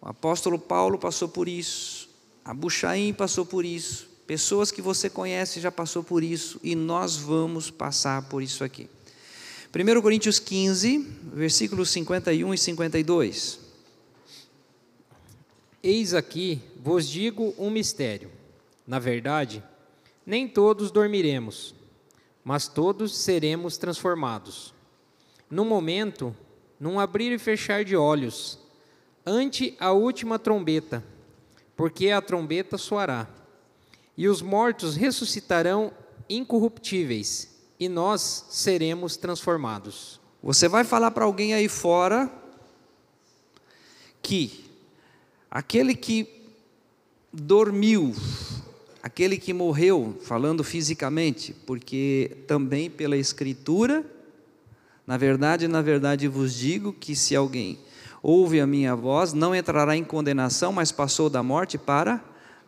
O 0.00 0.08
apóstolo 0.08 0.60
Paulo 0.60 0.96
passou 0.96 1.28
por 1.28 1.48
isso, 1.48 2.08
a 2.44 2.54
Buchaim 2.54 3.12
passou 3.12 3.44
por 3.44 3.64
isso, 3.64 4.08
pessoas 4.28 4.70
que 4.70 4.80
você 4.80 5.10
conhece 5.10 5.60
já 5.60 5.72
passou 5.72 6.04
por 6.04 6.22
isso, 6.22 6.60
e 6.62 6.76
nós 6.76 7.16
vamos 7.16 7.68
passar 7.68 8.22
por 8.28 8.44
isso 8.44 8.62
aqui. 8.62 8.88
1 9.74 10.00
Coríntios 10.00 10.38
15, 10.38 10.98
versículos 11.34 11.90
51 11.90 12.54
e 12.54 12.58
52. 12.58 13.59
Eis 15.82 16.12
aqui 16.12 16.60
vos 16.76 17.08
digo 17.08 17.54
um 17.58 17.70
mistério. 17.70 18.30
Na 18.86 18.98
verdade, 18.98 19.62
nem 20.26 20.46
todos 20.46 20.90
dormiremos, 20.90 21.74
mas 22.44 22.68
todos 22.68 23.16
seremos 23.16 23.78
transformados. 23.78 24.74
No 25.50 25.64
momento, 25.64 26.36
num 26.78 27.00
abrir 27.00 27.32
e 27.32 27.38
fechar 27.38 27.82
de 27.82 27.96
olhos, 27.96 28.58
ante 29.24 29.74
a 29.80 29.90
última 29.92 30.38
trombeta, 30.38 31.02
porque 31.74 32.10
a 32.10 32.20
trombeta 32.20 32.76
soará, 32.76 33.26
e 34.16 34.28
os 34.28 34.42
mortos 34.42 34.96
ressuscitarão 34.96 35.92
incorruptíveis, 36.28 37.56
e 37.78 37.88
nós 37.88 38.46
seremos 38.50 39.16
transformados. 39.16 40.20
Você 40.42 40.68
vai 40.68 40.84
falar 40.84 41.10
para 41.10 41.24
alguém 41.24 41.54
aí 41.54 41.68
fora 41.68 42.30
que 44.22 44.69
Aquele 45.50 45.94
que 45.94 46.28
dormiu, 47.32 48.14
aquele 49.02 49.36
que 49.36 49.52
morreu, 49.52 50.16
falando 50.22 50.62
fisicamente, 50.62 51.54
porque 51.66 52.36
também 52.46 52.88
pela 52.88 53.16
Escritura, 53.16 54.04
na 55.06 55.16
verdade, 55.16 55.66
na 55.66 55.82
verdade 55.82 56.28
vos 56.28 56.54
digo 56.54 56.92
que 56.92 57.16
se 57.16 57.34
alguém 57.34 57.78
ouve 58.22 58.60
a 58.60 58.66
minha 58.66 58.94
voz, 58.94 59.32
não 59.32 59.54
entrará 59.54 59.96
em 59.96 60.04
condenação, 60.04 60.72
mas 60.72 60.92
passou 60.92 61.28
da 61.28 61.42
morte 61.42 61.78
para 61.78 62.22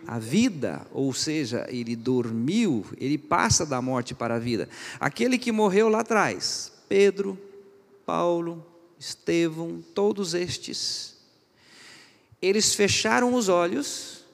a 0.07 0.19
vida, 0.19 0.85
ou 0.93 1.13
seja, 1.13 1.67
ele 1.69 1.95
dormiu, 1.95 2.85
ele 2.99 3.17
passa 3.17 3.65
da 3.65 3.81
morte 3.81 4.15
para 4.15 4.37
a 4.37 4.39
vida. 4.39 4.69
Aquele 4.99 5.39
que 5.39 5.53
morreu 5.53 5.89
lá 5.89 6.01
atrás, 6.01 6.73
Pedro, 6.89 7.39
Paulo, 8.05 8.65
Estevão, 8.99 9.83
todos 9.95 10.35
estes, 10.35 11.12
eles 12.43 12.75
fecharam 12.75 13.35
os 13.35 13.49
olhos 13.49 14.25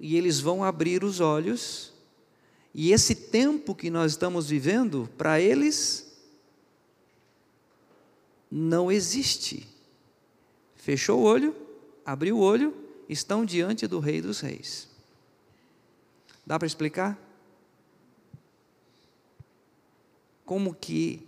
e 0.00 0.16
eles 0.16 0.40
vão 0.40 0.62
abrir 0.62 1.02
os 1.02 1.20
olhos, 1.20 1.92
e 2.74 2.92
esse 2.92 3.14
tempo 3.14 3.74
que 3.74 3.90
nós 3.90 4.12
estamos 4.12 4.48
vivendo, 4.48 5.08
para 5.18 5.40
eles, 5.40 6.12
não 8.50 8.92
existe. 8.92 9.66
Fechou 10.76 11.20
o 11.20 11.24
olho, 11.24 11.56
abriu 12.06 12.36
o 12.36 12.40
olho, 12.40 12.74
estão 13.08 13.44
diante 13.44 13.86
do 13.86 13.98
Rei 13.98 14.20
dos 14.20 14.40
Reis. 14.40 14.86
Dá 16.46 16.58
para 16.58 16.66
explicar? 16.66 17.18
Como 20.44 20.74
que 20.74 21.20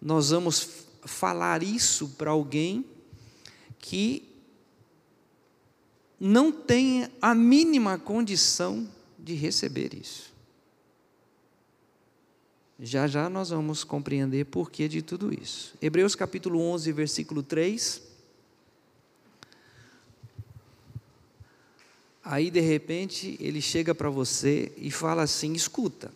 nós 0.00 0.30
vamos 0.30 0.86
falar 1.04 1.62
isso 1.62 2.08
para 2.16 2.30
alguém 2.30 2.84
que 3.78 4.25
não 6.18 6.50
tem 6.50 7.08
a 7.20 7.34
mínima 7.34 7.98
condição 7.98 8.88
de 9.18 9.34
receber 9.34 9.94
isso. 9.94 10.34
Já 12.78 13.06
já 13.06 13.30
nós 13.30 13.50
vamos 13.50 13.84
compreender 13.84 14.44
por 14.46 14.70
que 14.70 14.86
de 14.86 15.00
tudo 15.00 15.32
isso. 15.32 15.74
Hebreus 15.80 16.14
capítulo 16.14 16.60
11, 16.60 16.92
versículo 16.92 17.42
3. 17.42 18.02
Aí 22.22 22.50
de 22.50 22.60
repente 22.60 23.36
ele 23.40 23.62
chega 23.62 23.94
para 23.94 24.10
você 24.10 24.72
e 24.76 24.90
fala 24.90 25.22
assim: 25.22 25.52
escuta, 25.54 26.12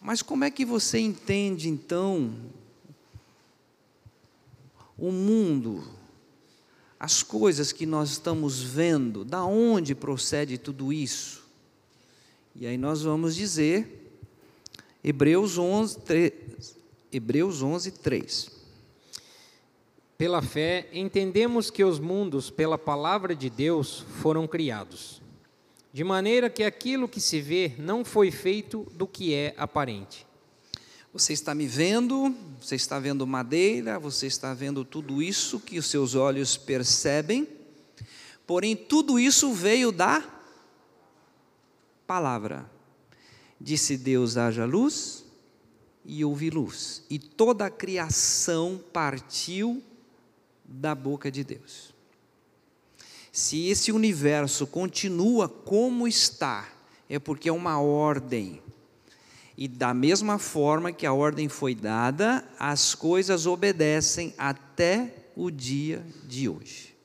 mas 0.00 0.22
como 0.22 0.44
é 0.44 0.50
que 0.50 0.64
você 0.64 0.98
entende 0.98 1.68
então 1.68 2.34
o 4.98 5.12
mundo 5.12 5.99
as 7.00 7.22
coisas 7.22 7.72
que 7.72 7.86
nós 7.86 8.10
estamos 8.10 8.60
vendo, 8.62 9.24
da 9.24 9.42
onde 9.42 9.94
procede 9.94 10.58
tudo 10.58 10.92
isso? 10.92 11.42
E 12.54 12.66
aí 12.66 12.76
nós 12.76 13.00
vamos 13.00 13.34
dizer, 13.34 14.12
Hebreus 15.02 15.56
11, 15.56 16.00
3, 16.00 16.32
Hebreus 17.10 17.62
11, 17.62 17.92
3. 17.92 18.50
Pela 20.18 20.42
fé, 20.42 20.90
entendemos 20.92 21.70
que 21.70 21.82
os 21.82 21.98
mundos, 21.98 22.50
pela 22.50 22.76
palavra 22.76 23.34
de 23.34 23.48
Deus, 23.48 24.04
foram 24.20 24.46
criados, 24.46 25.22
de 25.94 26.04
maneira 26.04 26.50
que 26.50 26.62
aquilo 26.62 27.08
que 27.08 27.18
se 27.20 27.40
vê 27.40 27.72
não 27.78 28.04
foi 28.04 28.30
feito 28.30 28.86
do 28.92 29.06
que 29.06 29.32
é 29.32 29.54
aparente. 29.56 30.26
Você 31.12 31.32
está 31.32 31.54
me 31.54 31.66
vendo, 31.66 32.34
você 32.60 32.76
está 32.76 32.98
vendo 33.00 33.26
madeira, 33.26 33.98
você 33.98 34.26
está 34.26 34.54
vendo 34.54 34.84
tudo 34.84 35.20
isso 35.20 35.58
que 35.58 35.78
os 35.78 35.86
seus 35.86 36.14
olhos 36.14 36.56
percebem, 36.56 37.48
porém 38.46 38.76
tudo 38.76 39.18
isso 39.18 39.52
veio 39.52 39.90
da 39.90 40.22
palavra. 42.06 42.70
Disse 43.60 43.96
Deus: 43.96 44.36
haja 44.36 44.64
luz, 44.64 45.24
e 46.04 46.24
houve 46.24 46.50
luz. 46.50 47.02
E 47.10 47.18
toda 47.18 47.66
a 47.66 47.70
criação 47.70 48.80
partiu 48.92 49.82
da 50.64 50.94
boca 50.94 51.30
de 51.30 51.44
Deus. 51.44 51.94
Se 53.32 53.68
esse 53.68 53.92
universo 53.92 54.66
continua 54.66 55.48
como 55.48 56.08
está, 56.08 56.68
é 57.08 57.18
porque 57.18 57.48
é 57.48 57.52
uma 57.52 57.80
ordem. 57.80 58.60
E 59.60 59.68
da 59.68 59.92
mesma 59.92 60.38
forma 60.38 60.90
que 60.90 61.04
a 61.04 61.12
ordem 61.12 61.46
foi 61.46 61.74
dada, 61.74 62.42
as 62.58 62.94
coisas 62.94 63.44
obedecem 63.44 64.32
até 64.38 65.14
o 65.36 65.50
dia 65.50 66.02
de 66.26 66.48
hoje. 66.48 66.96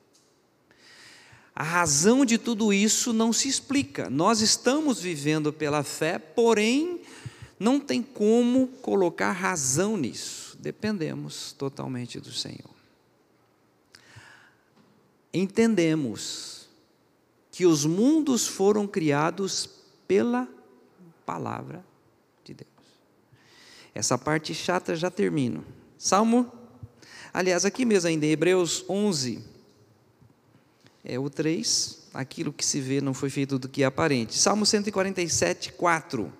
A 1.54 1.62
razão 1.62 2.24
de 2.24 2.38
tudo 2.38 2.72
isso 2.72 3.12
não 3.12 3.30
se 3.30 3.46
explica. 3.46 4.08
Nós 4.08 4.40
estamos 4.40 4.98
vivendo 4.98 5.52
pela 5.52 5.82
fé, 5.82 6.18
porém, 6.18 7.02
não 7.60 7.78
tem 7.78 8.02
como 8.02 8.68
colocar 8.80 9.32
razão 9.32 9.94
nisso. 9.94 10.56
Dependemos 10.58 11.52
totalmente 11.52 12.18
do 12.18 12.32
Senhor. 12.32 12.74
Entendemos 15.30 16.70
que 17.52 17.66
os 17.66 17.84
mundos 17.84 18.46
foram 18.46 18.86
criados 18.86 19.68
pela 20.08 20.48
palavra. 21.26 21.84
Essa 23.96 24.18
parte 24.18 24.52
chata 24.52 24.94
já 24.94 25.10
termino. 25.10 25.64
Salmo, 25.96 26.52
aliás, 27.32 27.64
aqui 27.64 27.86
mesmo 27.86 28.10
ainda 28.10 28.26
Hebreus 28.26 28.84
11, 28.86 29.42
é 31.02 31.18
o 31.18 31.30
3, 31.30 32.00
aquilo 32.12 32.52
que 32.52 32.62
se 32.62 32.78
vê 32.78 33.00
não 33.00 33.14
foi 33.14 33.30
feito 33.30 33.58
do 33.58 33.70
que 33.70 33.82
é 33.82 33.86
aparente. 33.86 34.36
Salmo 34.36 34.66
147, 34.66 35.72
4. 35.72 36.30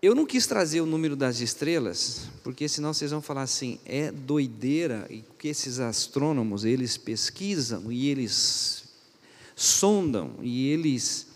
Eu 0.00 0.14
não 0.14 0.24
quis 0.24 0.46
trazer 0.46 0.80
o 0.80 0.86
número 0.86 1.14
das 1.14 1.40
estrelas, 1.40 2.22
porque 2.42 2.66
senão 2.66 2.94
vocês 2.94 3.10
vão 3.10 3.20
falar 3.20 3.42
assim, 3.42 3.78
é 3.84 4.10
doideira, 4.10 5.06
e 5.10 5.22
que 5.38 5.48
esses 5.48 5.78
astrônomos, 5.78 6.64
eles 6.64 6.96
pesquisam 6.96 7.92
e 7.92 8.08
eles 8.08 8.84
sondam 9.54 10.36
e 10.40 10.68
eles 10.68 11.26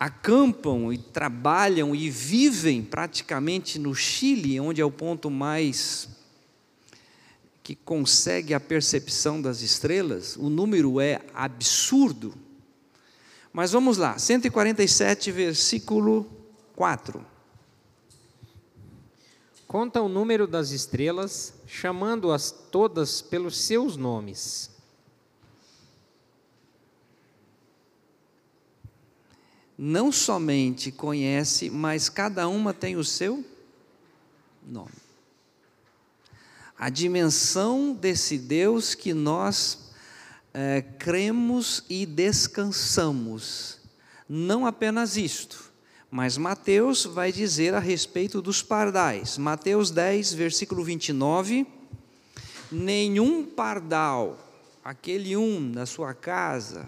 acampam 0.00 0.90
e 0.90 0.96
trabalham 0.96 1.94
e 1.94 2.08
vivem 2.08 2.82
praticamente 2.82 3.78
no 3.78 3.94
Chile, 3.94 4.58
onde 4.58 4.80
é 4.80 4.84
o 4.84 4.90
ponto 4.90 5.30
mais 5.30 6.08
que 7.62 7.74
consegue 7.74 8.54
a 8.54 8.58
percepção 8.58 9.42
das 9.42 9.60
estrelas, 9.60 10.36
o 10.36 10.48
número 10.48 10.98
é 11.00 11.20
absurdo. 11.34 12.32
Mas 13.52 13.72
vamos 13.72 13.98
lá, 13.98 14.18
147, 14.18 15.30
versículo 15.30 16.26
4. 16.74 17.22
Conta 19.68 20.00
o 20.00 20.08
número 20.08 20.46
das 20.46 20.70
estrelas, 20.70 21.52
chamando-as 21.66 22.50
todas 22.50 23.20
pelos 23.20 23.58
seus 23.58 23.98
nomes. 23.98 24.70
Não 29.82 30.12
somente 30.12 30.92
conhece, 30.92 31.70
mas 31.70 32.10
cada 32.10 32.46
uma 32.46 32.74
tem 32.74 32.96
o 32.96 33.02
seu 33.02 33.42
nome. 34.62 34.92
A 36.78 36.90
dimensão 36.90 37.94
desse 37.94 38.36
Deus 38.36 38.94
que 38.94 39.14
nós 39.14 39.90
é, 40.52 40.82
cremos 40.82 41.82
e 41.88 42.04
descansamos. 42.04 43.78
Não 44.28 44.66
apenas 44.66 45.16
isto, 45.16 45.72
mas 46.10 46.36
Mateus 46.36 47.06
vai 47.06 47.32
dizer 47.32 47.72
a 47.72 47.78
respeito 47.78 48.42
dos 48.42 48.62
pardais. 48.62 49.38
Mateus 49.38 49.90
10, 49.90 50.34
versículo 50.34 50.84
29. 50.84 51.66
Nenhum 52.70 53.46
pardal, 53.46 54.38
aquele 54.84 55.38
um 55.38 55.72
da 55.72 55.86
sua 55.86 56.12
casa, 56.12 56.86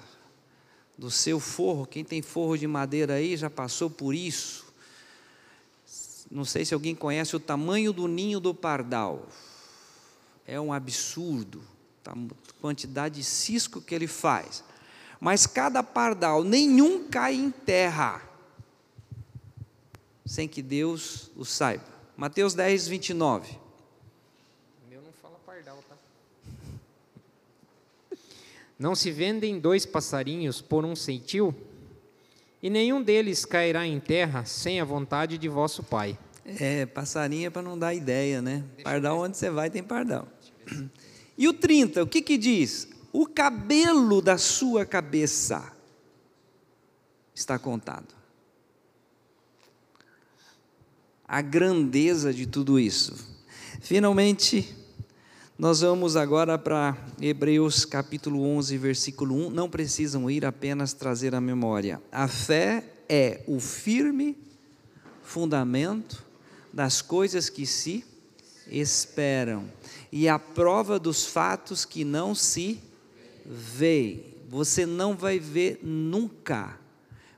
do 1.03 1.11
seu 1.11 1.41
forro, 1.41 1.85
quem 1.85 2.05
tem 2.05 2.23
forro 2.23 2.57
de 2.57 2.65
madeira 2.65 3.15
aí 3.15 3.37
já 3.37 3.51
passou 3.51 3.91
por 3.91 4.15
isso. 4.15 4.73
Não 6.31 6.45
sei 6.45 6.65
se 6.65 6.73
alguém 6.73 6.95
conhece 6.95 7.35
o 7.35 7.41
tamanho 7.41 7.93
do 7.93 8.07
ninho 8.07 8.39
do 8.39 8.55
pardal. 8.55 9.27
É 10.47 10.61
um 10.61 10.73
absurdo 10.73 11.61
a 12.07 12.15
quantidade 12.61 13.17
de 13.17 13.25
cisco 13.25 13.81
que 13.81 13.93
ele 13.93 14.07
faz. 14.07 14.63
Mas 15.19 15.45
cada 15.45 15.83
pardal, 15.83 16.45
nenhum 16.45 17.09
cai 17.09 17.35
em 17.35 17.51
terra 17.51 18.23
sem 20.25 20.47
que 20.47 20.63
Deus 20.63 21.33
o 21.35 21.45
saiba. 21.45 21.85
Mateus 22.17 22.55
10, 22.55 22.87
29. 22.87 23.59
O 24.87 24.89
meu 24.89 25.03
não 25.03 25.13
fala 25.21 25.37
pardal, 25.45 25.83
tá? 25.89 25.97
Não 28.83 28.97
se 28.97 29.13
vendem 29.13 29.61
dois 29.61 29.87
passarinhos 29.87 30.61
por 30.61 30.85
um 30.85 30.97
centil? 30.97 31.55
E 32.61 32.69
nenhum 32.69 33.01
deles 33.01 33.45
cairá 33.45 33.87
em 33.87 34.01
terra 34.01 34.45
sem 34.45 34.81
a 34.81 34.85
vontade 34.85 35.39
de 35.39 35.49
vosso 35.49 35.85
Pai. 35.85 36.19
É, 36.45 36.85
passarinho 36.87 37.47
é 37.47 37.51
para 37.51 37.63
não 37.63 37.79
dar 37.79 37.95
ideia, 37.95 38.43
né? 38.43 38.65
Pardal, 38.83 39.21
onde 39.21 39.37
você 39.37 39.49
vai, 39.49 39.71
tem 39.71 39.85
pardal. 39.85 40.27
E 41.39 41.47
o 41.47 41.53
30, 41.53 42.03
o 42.03 42.07
que 42.07 42.21
que 42.21 42.37
diz? 42.37 42.89
O 43.13 43.27
cabelo 43.27 44.21
da 44.21 44.37
sua 44.37 44.85
cabeça 44.85 45.73
está 47.33 47.59
contado. 47.59 48.23
a 51.33 51.41
grandeza 51.41 52.31
de 52.31 52.45
tudo 52.45 52.79
isso. 52.79 53.17
Finalmente, 53.81 54.77
nós 55.59 55.83
vamos 55.83 56.17
agora 56.17 56.59
para 56.59 56.97
Hebreus 57.21 57.85
capítulo 57.85 58.43
11, 58.43 58.79
versículo 58.79 59.49
1. 59.49 59.51
Não 59.51 59.69
precisam 59.69 60.31
ir 60.31 60.45
apenas 60.45 60.93
trazer 60.93 61.35
a 61.35 61.41
memória. 61.41 62.01
A 62.11 62.27
fé 62.27 62.85
é 63.09 63.43
o 63.47 63.61
firme 63.61 64.37
fundamento 65.23 66.25
das 66.73 67.03
coisas 67.03 67.51
que 67.51 67.67
se 67.67 68.05
esperam 68.67 69.71
e 70.11 70.29
a 70.29 70.39
prova 70.39 70.99
dos 70.99 71.27
fatos 71.27 71.85
que 71.85 72.03
não 72.03 72.35
se 72.35 72.81
vê. 73.45 74.25
Você 74.49 74.87
não 74.87 75.15
vai 75.15 75.39
ver 75.39 75.81
nunca. 75.83 76.79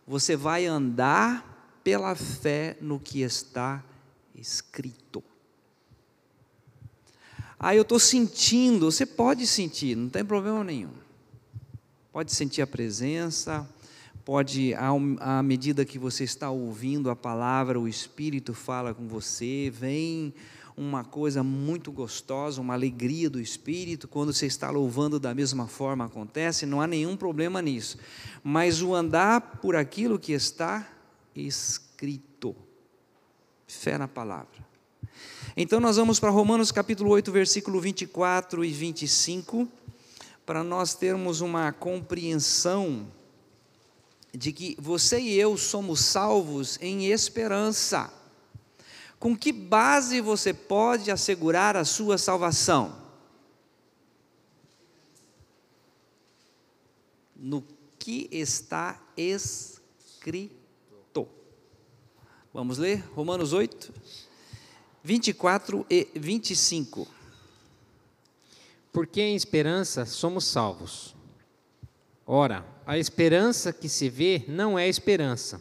Você 0.07 0.37
vai 0.37 0.67
andar 0.67 1.81
pela 1.83 2.15
fé 2.15 2.77
no 2.81 3.01
que 3.01 3.23
está 3.23 3.83
escrito. 4.35 5.23
Ah, 7.67 7.75
eu 7.75 7.81
estou 7.81 7.99
sentindo, 7.99 8.93
você 8.93 9.07
pode 9.07 9.47
sentir, 9.47 9.97
não 9.97 10.11
tem 10.11 10.23
problema 10.23 10.63
nenhum. 10.63 10.91
Pode 12.13 12.31
sentir 12.31 12.61
a 12.61 12.67
presença, 12.67 13.67
pode, 14.23 14.75
à 15.19 15.43
medida 15.43 15.83
que 15.83 15.99
você 15.99 16.25
está 16.25 16.51
ouvindo 16.51 17.09
a 17.09 17.17
palavra, 17.17 17.81
o 17.81 17.89
Espírito 17.89 18.53
fala 18.53 18.93
com 18.93 19.09
você, 19.09 19.73
vem 19.75 20.35
uma 20.77 21.05
coisa 21.05 21.43
muito 21.43 21.91
gostosa, 21.91 22.61
uma 22.61 22.75
alegria 22.75 23.31
do 23.31 23.41
Espírito, 23.41 24.07
quando 24.07 24.31
você 24.35 24.45
está 24.45 24.69
louvando 24.69 25.19
da 25.19 25.35
mesma 25.35 25.67
forma 25.67 26.05
acontece, 26.05 26.67
não 26.67 26.83
há 26.83 26.87
nenhum 26.87 27.17
problema 27.17 27.63
nisso. 27.63 27.97
Mas 28.43 28.83
o 28.83 28.95
andar 28.95 29.41
por 29.41 29.75
aquilo 29.75 30.19
que 30.19 30.33
está 30.33 30.87
escrito. 31.35 32.55
Fé 33.67 33.97
na 33.97 34.07
palavra. 34.07 34.74
Então 35.57 35.79
nós 35.79 35.97
vamos 35.99 36.19
para 36.19 36.31
Romanos 36.31 36.73
capítulo 36.73 37.11
8, 37.11 37.31
versículo 37.31 37.81
24 37.81 38.65
e 38.65 38.73
25, 38.73 39.69
para 40.45 40.65
nós 40.65 40.95
termos 40.95 41.41
uma 41.41 41.73
compreensão 41.73 43.07
de 44.33 44.53
que 44.53 44.77
você 44.81 45.21
e 45.21 45.39
eu 45.39 45.57
somos 45.57 46.01
salvos 46.01 46.77
em 46.83 47.07
esperança. 47.07 48.13
Com 49.21 49.37
que 49.37 49.53
base 49.53 50.21
você 50.21 50.53
pode 50.53 51.13
assegurar 51.13 51.77
a 51.77 51.85
sua 51.85 52.19
salvação? 52.19 53.01
No 57.37 57.65
que 57.97 58.29
está 58.33 59.01
escrito. 59.17 60.59
Vamos 62.53 62.77
ler? 62.77 63.05
Romanos 63.15 63.53
8, 63.53 63.93
24 65.05 65.85
e 65.91 66.09
25. 66.17 67.07
Porque 68.91 69.21
em 69.21 69.37
esperança 69.37 70.07
somos 70.07 70.47
salvos. 70.47 71.15
Ora, 72.27 72.65
a 72.87 72.97
esperança 72.97 73.71
que 73.71 73.87
se 73.87 74.09
vê 74.09 74.45
não 74.49 74.79
é 74.79 74.89
esperança. 74.89 75.61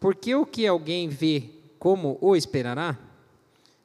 Porque 0.00 0.34
o 0.34 0.46
que 0.46 0.66
alguém 0.66 1.06
vê, 1.06 1.50
como 1.78 2.16
o 2.22 2.34
esperará? 2.34 2.98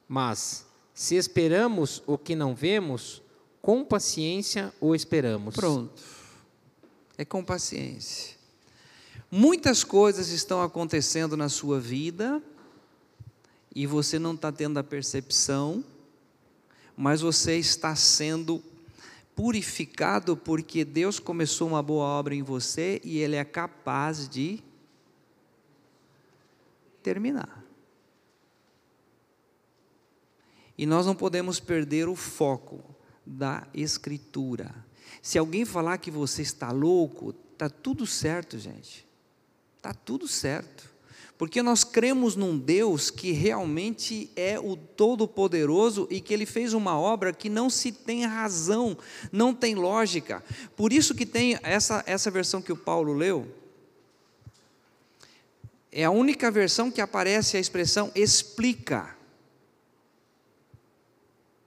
Mas, 0.08 0.64
se 0.94 1.16
esperamos 1.16 2.02
o 2.06 2.16
que 2.16 2.34
não 2.34 2.54
vemos, 2.54 3.20
com 3.60 3.84
paciência 3.84 4.72
o 4.80 4.94
esperamos. 4.94 5.54
Pronto. 5.54 6.02
É 7.18 7.26
com 7.26 7.44
paciência. 7.44 8.36
Muitas 9.30 9.84
coisas 9.84 10.30
estão 10.30 10.62
acontecendo 10.62 11.36
na 11.36 11.50
sua 11.50 11.78
vida 11.78 12.42
e 13.76 13.86
você 13.86 14.18
não 14.18 14.32
está 14.32 14.50
tendo 14.50 14.78
a 14.78 14.82
percepção, 14.82 15.84
mas 16.96 17.20
você 17.20 17.58
está 17.58 17.94
sendo 17.94 18.64
purificado 19.34 20.34
porque 20.34 20.82
Deus 20.82 21.18
começou 21.20 21.68
uma 21.68 21.82
boa 21.82 22.06
obra 22.06 22.34
em 22.34 22.42
você 22.42 23.02
e 23.04 23.18
Ele 23.18 23.36
é 23.36 23.44
capaz 23.44 24.30
de 24.30 24.62
terminar. 27.02 27.62
E 30.78 30.86
nós 30.86 31.04
não 31.04 31.14
podemos 31.14 31.60
perder 31.60 32.08
o 32.08 32.16
foco 32.16 32.82
da 33.26 33.68
Escritura. 33.74 34.74
Se 35.20 35.36
alguém 35.36 35.66
falar 35.66 35.98
que 35.98 36.10
você 36.10 36.40
está 36.40 36.72
louco, 36.72 37.34
está 37.52 37.68
tudo 37.68 38.06
certo, 38.06 38.58
gente. 38.58 39.06
Está 39.76 39.92
tudo 39.92 40.26
certo. 40.26 40.95
Porque 41.38 41.62
nós 41.62 41.84
cremos 41.84 42.34
num 42.34 42.56
Deus 42.56 43.10
que 43.10 43.30
realmente 43.32 44.30
é 44.34 44.58
o 44.58 44.74
Todo-Poderoso 44.76 46.08
e 46.10 46.20
que 46.20 46.32
Ele 46.32 46.46
fez 46.46 46.72
uma 46.72 46.98
obra 46.98 47.32
que 47.32 47.50
não 47.50 47.68
se 47.68 47.92
tem 47.92 48.24
razão, 48.24 48.96
não 49.30 49.52
tem 49.52 49.74
lógica. 49.74 50.42
Por 50.74 50.92
isso 50.92 51.14
que 51.14 51.26
tem 51.26 51.58
essa, 51.62 52.02
essa 52.06 52.30
versão 52.30 52.62
que 52.62 52.72
o 52.72 52.76
Paulo 52.76 53.12
leu, 53.12 53.46
é 55.92 56.04
a 56.04 56.10
única 56.10 56.50
versão 56.50 56.90
que 56.90 57.00
aparece 57.00 57.56
a 57.56 57.60
expressão 57.60 58.10
explica 58.14 59.16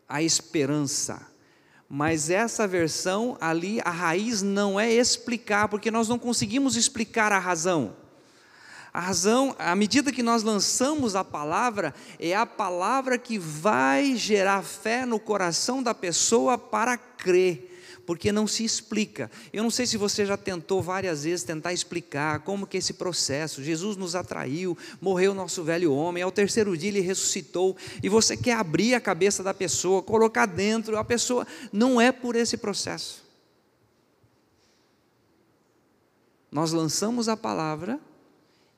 a 0.07 0.23
esperança. 0.23 1.27
Mas 1.87 2.29
essa 2.29 2.67
versão 2.67 3.37
ali, 3.39 3.79
a 3.83 3.89
raiz 3.89 4.41
não 4.41 4.79
é 4.79 4.91
explicar, 4.91 5.67
porque 5.67 5.89
nós 5.91 6.07
não 6.07 6.19
conseguimos 6.19 6.75
explicar 6.75 7.31
a 7.31 7.39
razão. 7.39 7.95
A 8.91 8.99
razão, 8.99 9.55
à 9.59 9.75
medida 9.75 10.11
que 10.11 10.23
nós 10.23 10.41
lançamos 10.41 11.15
a 11.15 11.23
palavra, 11.23 11.93
é 12.19 12.35
a 12.35 12.45
palavra 12.45 13.17
que 13.17 13.37
vai 13.37 14.15
gerar 14.15 14.63
fé 14.63 15.05
no 15.05 15.19
coração 15.19 15.83
da 15.83 15.93
pessoa 15.93 16.57
para 16.57 16.97
crer 16.97 17.69
porque 18.09 18.31
não 18.31 18.47
se 18.47 18.65
explica. 18.65 19.29
Eu 19.53 19.61
não 19.61 19.69
sei 19.69 19.85
se 19.85 19.95
você 19.95 20.25
já 20.25 20.35
tentou 20.35 20.81
várias 20.81 21.25
vezes 21.25 21.45
tentar 21.45 21.73
explicar 21.73 22.39
como 22.39 22.65
que 22.65 22.77
esse 22.77 22.93
processo, 22.93 23.61
Jesus 23.61 23.95
nos 23.95 24.15
atraiu, 24.15 24.75
morreu 24.99 25.31
nosso 25.31 25.63
velho 25.63 25.93
homem, 25.93 26.23
ao 26.23 26.31
terceiro 26.31 26.75
dia 26.75 26.89
ele 26.89 27.01
ressuscitou, 27.01 27.77
e 28.01 28.09
você 28.09 28.35
quer 28.35 28.53
abrir 28.53 28.95
a 28.95 28.99
cabeça 28.99 29.43
da 29.43 29.53
pessoa, 29.53 30.01
colocar 30.01 30.47
dentro, 30.47 30.97
a 30.97 31.03
pessoa 31.03 31.45
não 31.71 32.01
é 32.01 32.11
por 32.11 32.35
esse 32.35 32.57
processo. 32.57 33.23
Nós 36.51 36.71
lançamos 36.71 37.29
a 37.29 37.37
palavra 37.37 37.99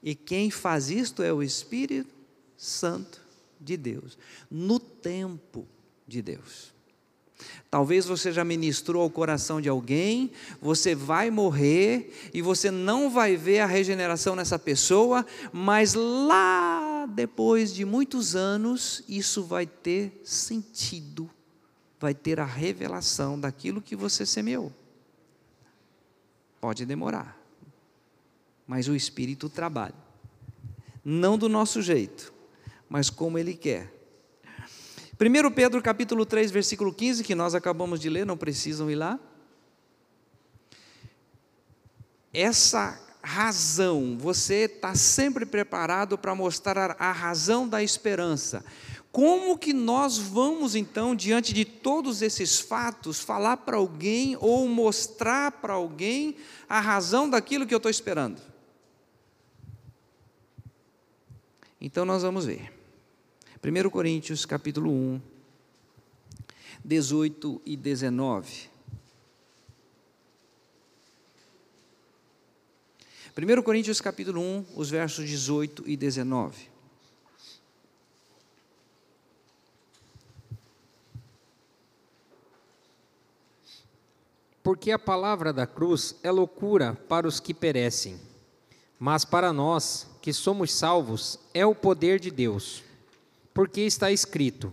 e 0.03 0.15
quem 0.15 0.49
faz 0.49 0.89
isto 0.89 1.21
é 1.21 1.31
o 1.31 1.43
Espírito 1.43 2.13
Santo 2.57 3.21
de 3.59 3.77
Deus, 3.77 4.17
no 4.49 4.79
tempo 4.79 5.67
de 6.07 6.21
Deus. 6.21 6.71
Talvez 7.69 8.05
você 8.05 8.31
já 8.31 8.43
ministrou 8.43 9.01
ao 9.01 9.09
coração 9.09 9.61
de 9.61 9.69
alguém, 9.69 10.31
você 10.61 10.93
vai 10.93 11.31
morrer 11.31 12.31
e 12.33 12.41
você 12.41 12.69
não 12.69 13.09
vai 13.09 13.35
ver 13.35 13.59
a 13.59 13.65
regeneração 13.65 14.35
nessa 14.35 14.59
pessoa, 14.59 15.25
mas 15.51 15.93
lá 15.93 17.07
depois 17.07 17.73
de 17.73 17.83
muitos 17.85 18.35
anos, 18.35 19.03
isso 19.07 19.43
vai 19.43 19.65
ter 19.65 20.21
sentido, 20.23 21.29
vai 21.99 22.13
ter 22.13 22.39
a 22.39 22.45
revelação 22.45 23.39
daquilo 23.39 23.81
que 23.81 23.95
você 23.95 24.25
semeou. 24.25 24.71
Pode 26.59 26.85
demorar 26.85 27.40
mas 28.71 28.87
o 28.87 28.95
Espírito 28.95 29.49
trabalha. 29.49 29.93
Não 31.03 31.37
do 31.37 31.49
nosso 31.49 31.81
jeito, 31.81 32.33
mas 32.87 33.09
como 33.09 33.37
Ele 33.37 33.53
quer. 33.53 33.93
1 35.19 35.51
Pedro 35.51 35.81
capítulo 35.81 36.25
3, 36.25 36.49
versículo 36.51 36.93
15, 36.93 37.21
que 37.21 37.35
nós 37.35 37.53
acabamos 37.53 37.99
de 37.99 38.09
ler, 38.09 38.25
não 38.25 38.37
precisam 38.37 38.89
ir 38.89 38.95
lá. 38.95 39.19
Essa 42.33 42.97
razão, 43.21 44.17
você 44.17 44.63
está 44.63 44.95
sempre 44.95 45.45
preparado 45.45 46.17
para 46.17 46.33
mostrar 46.33 46.95
a 46.97 47.11
razão 47.11 47.67
da 47.67 47.83
esperança. 47.83 48.63
Como 49.11 49.57
que 49.57 49.73
nós 49.73 50.17
vamos 50.17 50.75
então, 50.75 51.13
diante 51.13 51.53
de 51.53 51.65
todos 51.65 52.21
esses 52.21 52.61
fatos, 52.61 53.19
falar 53.19 53.57
para 53.57 53.75
alguém 53.75 54.37
ou 54.39 54.65
mostrar 54.69 55.51
para 55.51 55.73
alguém 55.73 56.37
a 56.69 56.79
razão 56.79 57.29
daquilo 57.29 57.67
que 57.67 57.73
eu 57.73 57.77
estou 57.77 57.91
esperando? 57.91 58.49
Então 61.81 62.05
nós 62.05 62.21
vamos 62.21 62.45
ver. 62.45 62.71
1 63.63 63.89
Coríntios 63.89 64.45
capítulo 64.45 64.91
1, 64.91 65.19
18 66.85 67.59
e 67.65 67.75
19. 67.75 68.69
1 73.35 73.63
Coríntios 73.63 73.99
capítulo 73.99 74.39
1, 74.39 74.65
os 74.75 74.91
versos 74.91 75.27
18 75.27 75.83
e 75.87 75.97
19. 75.97 76.69
Porque 84.61 84.91
a 84.91 84.99
palavra 84.99 85.51
da 85.51 85.65
cruz 85.65 86.15
é 86.21 86.29
loucura 86.29 86.93
para 86.93 87.27
os 87.27 87.39
que 87.39 87.53
perecem, 87.53 88.19
mas 89.03 89.25
para 89.25 89.51
nós 89.51 90.05
que 90.21 90.31
somos 90.31 90.71
salvos 90.71 91.39
é 91.55 91.65
o 91.65 91.73
poder 91.73 92.19
de 92.19 92.29
Deus, 92.29 92.83
porque 93.51 93.81
está 93.81 94.11
escrito: 94.11 94.71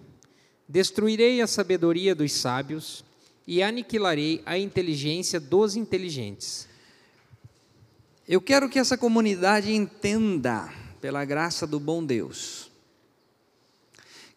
Destruirei 0.68 1.40
a 1.40 1.46
sabedoria 1.46 2.14
dos 2.14 2.32
sábios 2.32 3.02
e 3.46 3.62
aniquilarei 3.62 4.42
a 4.44 4.58
inteligência 4.58 5.40
dos 5.40 5.76
inteligentes. 5.76 6.68
Eu 8.28 8.38
quero 8.42 8.68
que 8.68 8.78
essa 8.78 8.98
comunidade 8.98 9.72
entenda, 9.72 10.70
pela 11.00 11.24
graça 11.24 11.66
do 11.66 11.80
bom 11.80 12.04
Deus, 12.04 12.70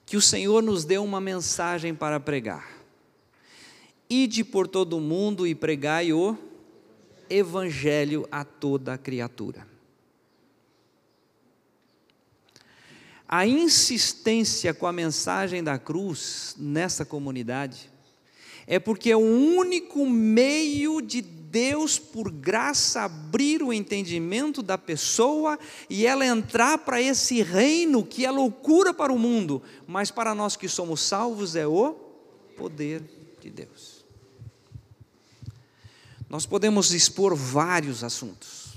que 0.06 0.16
o 0.16 0.22
Senhor 0.22 0.64
nos 0.64 0.86
deu 0.86 1.04
uma 1.04 1.20
mensagem 1.20 1.94
para 1.94 2.18
pregar. 2.18 2.78
Ide 4.10 4.46
por 4.46 4.70
todo 4.70 4.96
o 4.96 5.02
mundo 5.02 5.46
e 5.46 5.54
pregai 5.54 6.14
o 6.14 6.38
evangelho 7.30 8.26
a 8.32 8.46
toda 8.46 8.98
criatura. 8.98 9.70
A 13.34 13.48
insistência 13.48 14.74
com 14.74 14.86
a 14.86 14.92
mensagem 14.92 15.64
da 15.64 15.80
cruz 15.80 16.54
nessa 16.58 17.06
comunidade 17.06 17.90
é 18.68 18.78
porque 18.78 19.10
é 19.10 19.16
o 19.16 19.20
único 19.20 20.06
meio 20.06 21.00
de 21.00 21.22
Deus, 21.22 21.98
por 21.98 22.30
graça, 22.30 23.04
abrir 23.04 23.64
o 23.64 23.72
entendimento 23.72 24.62
da 24.62 24.78
pessoa 24.78 25.58
e 25.90 26.06
ela 26.06 26.26
entrar 26.26 26.80
para 26.80 27.02
esse 27.02 27.42
reino 27.42 28.06
que 28.06 28.26
é 28.26 28.32
loucura 28.32 28.94
para 28.94 29.14
o 29.14 29.20
mundo, 29.20 29.64
mas 29.88 30.12
para 30.12 30.36
nós 30.36 30.58
que 30.58 30.68
somos 30.68 31.00
salvos 31.02 31.56
é 31.56 31.66
o 31.66 31.94
poder 32.58 33.02
de 33.40 33.50
Deus. 33.50 34.04
Nós 36.30 36.46
podemos 36.46 36.92
expor 36.92 37.34
vários 37.34 38.04
assuntos, 38.04 38.74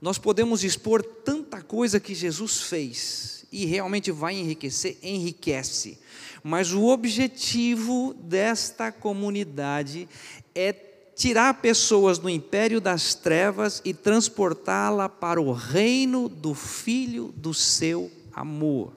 nós 0.00 0.16
podemos 0.16 0.64
expor 0.64 1.02
tanta 1.02 1.60
coisa 1.62 2.00
que 2.00 2.14
Jesus 2.14 2.62
fez, 2.62 3.37
e 3.50 3.64
realmente 3.64 4.10
vai 4.10 4.34
enriquecer, 4.34 4.98
enriquece. 5.02 5.98
Mas 6.42 6.72
o 6.72 6.84
objetivo 6.86 8.14
desta 8.14 8.92
comunidade 8.92 10.08
é 10.54 10.72
tirar 11.18 11.54
pessoas 11.54 12.18
do 12.18 12.28
império 12.30 12.80
das 12.80 13.14
trevas 13.14 13.82
e 13.84 13.92
transportá-la 13.92 15.08
para 15.08 15.40
o 15.40 15.52
reino 15.52 16.28
do 16.28 16.54
Filho 16.54 17.34
do 17.36 17.52
seu 17.52 18.10
amor. 18.32 18.92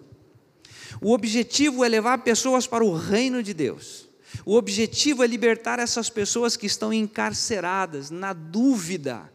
O 1.02 1.14
objetivo 1.14 1.84
é 1.84 1.89
levar 1.89 2.20
pessoas 2.20 2.68
para 2.68 2.84
o 2.84 2.95
reino 2.95 3.41
de 3.41 3.54
Deus. 3.54 4.08
O 4.45 4.56
objetivo 4.56 5.24
é 5.24 5.28
libertar 5.28 5.80
essas 5.80 6.10
pessoas 6.10 6.56
que 6.56 6.66
estão 6.66 6.93
encarceradas, 6.93 8.10
na 8.12 8.34
dúvida, 8.34 9.31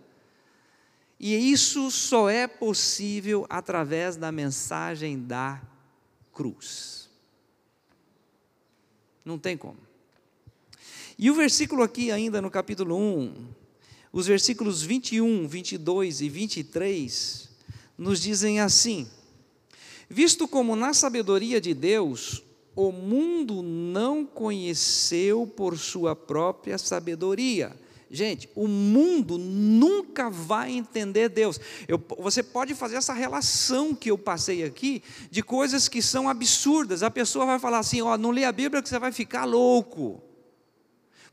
e 1.19 1.35
isso 1.51 1.91
só 1.91 2.29
é 2.29 2.47
possível 2.47 3.47
através 3.49 4.17
da 4.17 4.31
mensagem 4.31 5.19
da 5.19 5.63
cruz. 6.33 7.09
Não 9.25 9.39
tem 9.39 9.57
como. 9.57 9.79
E 11.19 11.31
o 11.31 11.35
versículo 11.35 11.83
aqui, 11.83 12.13
ainda 12.13 12.43
no 12.43 12.51
capítulo 12.51 12.97
1, 12.97 13.49
os 14.13 14.27
versículos 14.27 14.83
21, 14.83 15.49
22 15.49 16.21
e 16.21 16.29
23, 16.29 17.49
nos 17.97 18.21
dizem 18.21 18.61
assim: 18.61 19.09
Visto 20.11 20.47
como 20.47 20.77
na 20.77 20.93
sabedoria 20.93 21.59
de 21.59 21.73
Deus, 21.73 22.43
o 22.75 22.93
mundo 22.93 23.63
não 23.63 24.27
conheceu 24.27 25.47
por 25.47 25.79
sua 25.79 26.15
própria 26.15 26.77
sabedoria 26.77 27.75
Gente, 28.09 28.49
o 28.55 28.69
mundo 28.69 29.37
nunca 29.37 30.31
vai 30.31 30.73
entender 30.73 31.29
Deus. 31.29 31.61
Eu, 31.89 32.01
você 32.19 32.41
pode 32.41 32.73
fazer 32.73 32.97
essa 32.97 33.13
relação 33.13 33.95
que 33.95 34.11
eu 34.11 34.17
passei 34.17 34.63
aqui 34.63 35.03
de 35.29 35.43
coisas 35.43 35.89
que 35.89 36.01
são 36.01 36.29
absurdas. 36.29 37.03
A 37.03 37.11
pessoa 37.11 37.45
vai 37.45 37.59
falar 37.59 37.81
assim: 37.81 38.01
ó, 38.03 38.17
não 38.17 38.31
lê 38.31 38.45
a 38.45 38.53
Bíblia 38.53 38.81
que 38.81 38.89
você 38.89 38.99
vai 38.99 39.11
ficar 39.11 39.45
louco. 39.45 40.23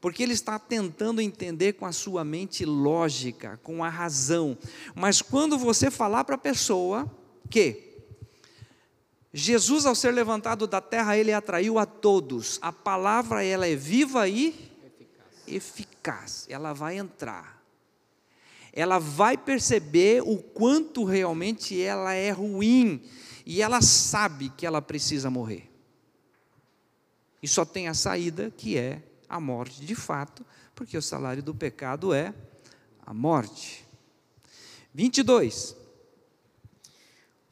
Porque 0.01 0.23
ele 0.23 0.33
está 0.33 0.57
tentando 0.59 1.21
entender 1.21 1.73
com 1.73 1.85
a 1.85 1.91
sua 1.91 2.25
mente 2.25 2.65
lógica, 2.65 3.59
com 3.63 3.83
a 3.83 3.89
razão. 3.89 4.57
Mas 4.95 5.21
quando 5.21 5.57
você 5.57 5.91
falar 5.91 6.23
para 6.23 6.35
a 6.35 6.39
pessoa 6.39 7.09
que 7.49 7.93
Jesus, 9.31 9.85
ao 9.85 9.95
ser 9.95 10.11
levantado 10.11 10.67
da 10.67 10.81
terra, 10.81 11.17
ele 11.17 11.31
atraiu 11.31 11.79
a 11.79 11.85
todos. 11.85 12.59
A 12.61 12.71
palavra 12.71 13.43
ela 13.43 13.67
é 13.67 13.75
viva 13.75 14.27
e 14.27 14.72
eficaz. 15.55 16.45
Ela 16.49 16.73
vai 16.73 16.97
entrar. 16.97 17.63
Ela 18.71 18.97
vai 18.99 19.37
perceber 19.37 20.21
o 20.23 20.37
quanto 20.37 21.03
realmente 21.03 21.79
ela 21.79 22.13
é 22.13 22.31
ruim 22.31 23.03
e 23.45 23.61
ela 23.61 23.81
sabe 23.81 24.49
que 24.49 24.65
ela 24.65 24.81
precisa 24.81 25.29
morrer. 25.29 25.69
E 27.41 27.47
só 27.47 27.65
tem 27.65 27.87
a 27.87 27.93
saída 27.93 28.51
que 28.55 28.77
é 28.77 29.03
a 29.27 29.39
morte 29.39 29.85
de 29.85 29.95
fato, 29.95 30.45
porque 30.73 30.97
o 30.97 31.01
salário 31.01 31.43
do 31.43 31.53
pecado 31.53 32.13
é 32.13 32.33
a 33.05 33.13
morte. 33.13 33.85
22. 34.93 35.75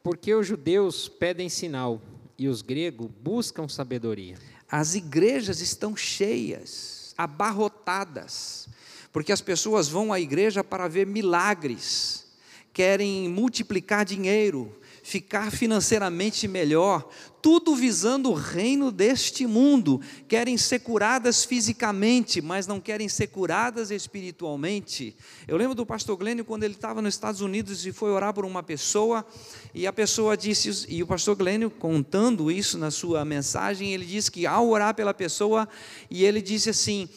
Porque 0.01 0.33
os 0.33 0.47
judeus 0.47 1.07
pedem 1.09 1.49
sinal 1.49 2.01
e 2.37 2.47
os 2.47 2.61
gregos 2.61 3.09
buscam 3.21 3.67
sabedoria. 3.67 4.37
As 4.69 4.95
igrejas 4.95 5.59
estão 5.59 5.95
cheias, 5.95 7.00
abarrotadas, 7.23 8.67
porque 9.11 9.31
as 9.31 9.41
pessoas 9.41 9.87
vão 9.87 10.11
à 10.11 10.19
igreja 10.19 10.63
para 10.63 10.87
ver 10.87 11.05
milagres, 11.05 12.25
querem 12.73 13.29
multiplicar 13.29 14.05
dinheiro, 14.05 14.75
ficar 15.11 15.51
financeiramente 15.51 16.47
melhor, 16.47 17.09
tudo 17.41 17.75
visando 17.75 18.31
o 18.31 18.33
reino 18.33 18.89
deste 18.89 19.45
mundo. 19.45 19.99
Querem 20.25 20.57
ser 20.57 20.79
curadas 20.79 21.43
fisicamente, 21.43 22.41
mas 22.41 22.65
não 22.65 22.79
querem 22.79 23.09
ser 23.09 23.27
curadas 23.27 23.91
espiritualmente. 23.91 25.13
Eu 25.45 25.57
lembro 25.57 25.75
do 25.75 25.85
pastor 25.85 26.15
Glênio 26.15 26.45
quando 26.45 26.63
ele 26.63 26.75
estava 26.75 27.01
nos 27.01 27.13
Estados 27.13 27.41
Unidos 27.41 27.85
e 27.85 27.91
foi 27.91 28.09
orar 28.09 28.33
por 28.33 28.45
uma 28.45 28.63
pessoa, 28.63 29.25
e 29.73 29.85
a 29.85 29.91
pessoa 29.91 30.37
disse, 30.37 30.85
e 30.87 31.03
o 31.03 31.07
pastor 31.07 31.35
Glênio 31.35 31.69
contando 31.69 32.49
isso 32.49 32.77
na 32.77 32.89
sua 32.89 33.25
mensagem, 33.25 33.93
ele 33.93 34.05
disse 34.05 34.31
que 34.31 34.45
ao 34.45 34.69
orar 34.69 34.95
pela 34.95 35.13
pessoa, 35.13 35.67
e 36.09 36.23
ele 36.23 36.41
disse 36.41 36.69
assim: 36.69 37.09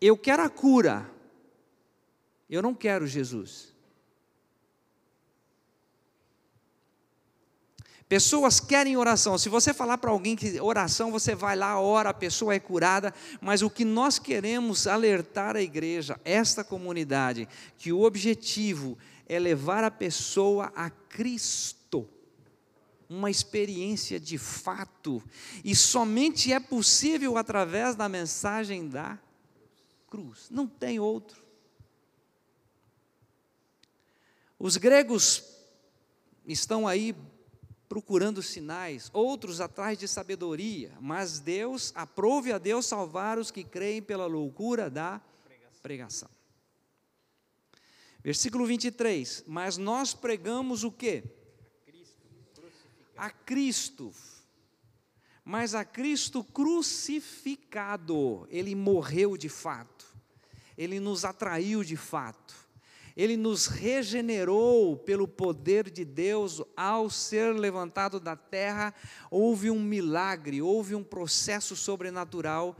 Eu 0.00 0.16
quero 0.16 0.42
a 0.42 0.48
cura, 0.48 1.10
eu 2.48 2.62
não 2.62 2.74
quero 2.74 3.06
Jesus. 3.06 3.75
Pessoas 8.08 8.60
querem 8.60 8.96
oração. 8.96 9.36
Se 9.36 9.48
você 9.48 9.74
falar 9.74 9.98
para 9.98 10.12
alguém 10.12 10.36
que 10.36 10.60
oração, 10.60 11.10
você 11.10 11.34
vai 11.34 11.56
lá, 11.56 11.80
ora, 11.80 12.10
a 12.10 12.14
pessoa 12.14 12.54
é 12.54 12.60
curada. 12.60 13.12
Mas 13.40 13.62
o 13.62 13.70
que 13.70 13.84
nós 13.84 14.18
queremos 14.18 14.86
alertar 14.86 15.56
a 15.56 15.62
igreja, 15.62 16.20
esta 16.24 16.62
comunidade, 16.62 17.48
que 17.76 17.92
o 17.92 18.02
objetivo 18.02 18.96
é 19.28 19.40
levar 19.40 19.82
a 19.82 19.90
pessoa 19.90 20.72
a 20.76 20.88
Cristo. 20.88 22.08
Uma 23.08 23.28
experiência 23.28 24.20
de 24.20 24.38
fato. 24.38 25.20
E 25.64 25.74
somente 25.74 26.52
é 26.52 26.60
possível 26.60 27.36
através 27.36 27.96
da 27.96 28.08
mensagem 28.08 28.88
da 28.88 29.18
cruz. 30.08 30.46
Não 30.48 30.68
tem 30.68 31.00
outro. 31.00 31.44
Os 34.58 34.76
gregos 34.76 35.42
estão 36.46 36.86
aí 36.86 37.14
procurando 37.88 38.42
sinais, 38.42 39.10
outros 39.12 39.60
atrás 39.60 39.98
de 39.98 40.08
sabedoria, 40.08 40.92
mas 41.00 41.38
Deus, 41.38 41.92
aprove 41.94 42.52
a 42.52 42.58
Deus 42.58 42.86
salvar 42.86 43.38
os 43.38 43.50
que 43.50 43.64
creem 43.64 44.02
pela 44.02 44.26
loucura 44.26 44.90
da 44.90 45.20
pregação. 45.82 46.28
Versículo 48.22 48.66
23, 48.66 49.44
mas 49.46 49.76
nós 49.76 50.12
pregamos 50.12 50.82
o 50.82 50.90
quê? 50.90 51.22
A 53.16 53.30
Cristo, 53.30 54.12
mas 55.44 55.76
a 55.76 55.84
Cristo 55.84 56.42
crucificado, 56.42 58.48
Ele 58.50 58.74
morreu 58.74 59.36
de 59.36 59.48
fato, 59.48 60.12
Ele 60.76 60.98
nos 60.98 61.24
atraiu 61.24 61.84
de 61.84 61.96
fato, 61.96 62.65
ele 63.16 63.36
nos 63.36 63.66
regenerou 63.66 64.96
pelo 64.98 65.26
poder 65.26 65.88
de 65.88 66.04
Deus 66.04 66.62
ao 66.76 67.08
ser 67.08 67.54
levantado 67.54 68.20
da 68.20 68.36
terra. 68.36 68.92
Houve 69.30 69.70
um 69.70 69.80
milagre, 69.80 70.60
houve 70.60 70.94
um 70.94 71.02
processo 71.02 71.74
sobrenatural 71.74 72.76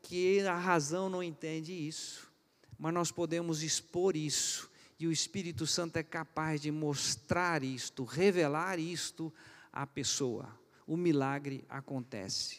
que 0.00 0.40
a 0.42 0.56
razão 0.56 1.10
não 1.10 1.22
entende 1.22 1.72
isso, 1.72 2.30
mas 2.78 2.94
nós 2.94 3.10
podemos 3.10 3.62
expor 3.62 4.14
isso 4.14 4.70
e 4.98 5.06
o 5.06 5.12
Espírito 5.12 5.66
Santo 5.66 5.96
é 5.96 6.02
capaz 6.02 6.60
de 6.60 6.70
mostrar 6.70 7.64
isto, 7.64 8.04
revelar 8.04 8.78
isto 8.78 9.32
à 9.72 9.86
pessoa. 9.86 10.48
O 10.86 10.96
milagre 10.96 11.64
acontece, 11.68 12.58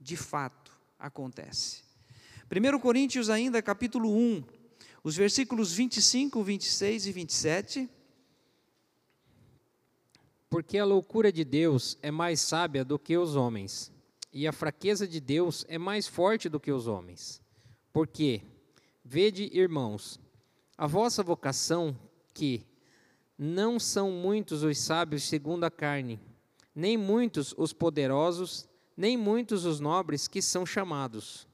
de 0.00 0.16
fato 0.16 0.70
acontece. 0.98 1.82
1 2.50 2.78
Coríntios, 2.78 3.28
ainda, 3.28 3.60
capítulo 3.60 4.14
1, 4.14 4.44
os 5.04 5.16
versículos 5.16 5.72
25, 5.72 6.42
26 6.42 7.06
e 7.06 7.12
27. 7.12 7.90
Porque 10.48 10.78
a 10.78 10.84
loucura 10.84 11.32
de 11.32 11.44
Deus 11.44 11.96
é 12.02 12.10
mais 12.10 12.40
sábia 12.40 12.84
do 12.84 12.98
que 12.98 13.16
os 13.16 13.34
homens, 13.34 13.90
e 14.32 14.46
a 14.46 14.52
fraqueza 14.52 15.08
de 15.08 15.18
Deus 15.18 15.64
é 15.68 15.78
mais 15.78 16.06
forte 16.06 16.48
do 16.48 16.60
que 16.60 16.70
os 16.70 16.86
homens. 16.86 17.40
Porque, 17.92 18.42
vede, 19.04 19.50
irmãos, 19.52 20.20
a 20.76 20.86
vossa 20.86 21.22
vocação, 21.22 21.96
que 22.34 22.66
não 23.36 23.80
são 23.80 24.10
muitos 24.10 24.62
os 24.62 24.78
sábios 24.78 25.24
segundo 25.24 25.64
a 25.64 25.70
carne, 25.70 26.20
nem 26.74 26.96
muitos 26.96 27.54
os 27.56 27.72
poderosos, 27.72 28.68
nem 28.96 29.16
muitos 29.16 29.64
os 29.64 29.80
nobres 29.80 30.28
que 30.28 30.40
são 30.42 30.64
chamados 30.66 31.46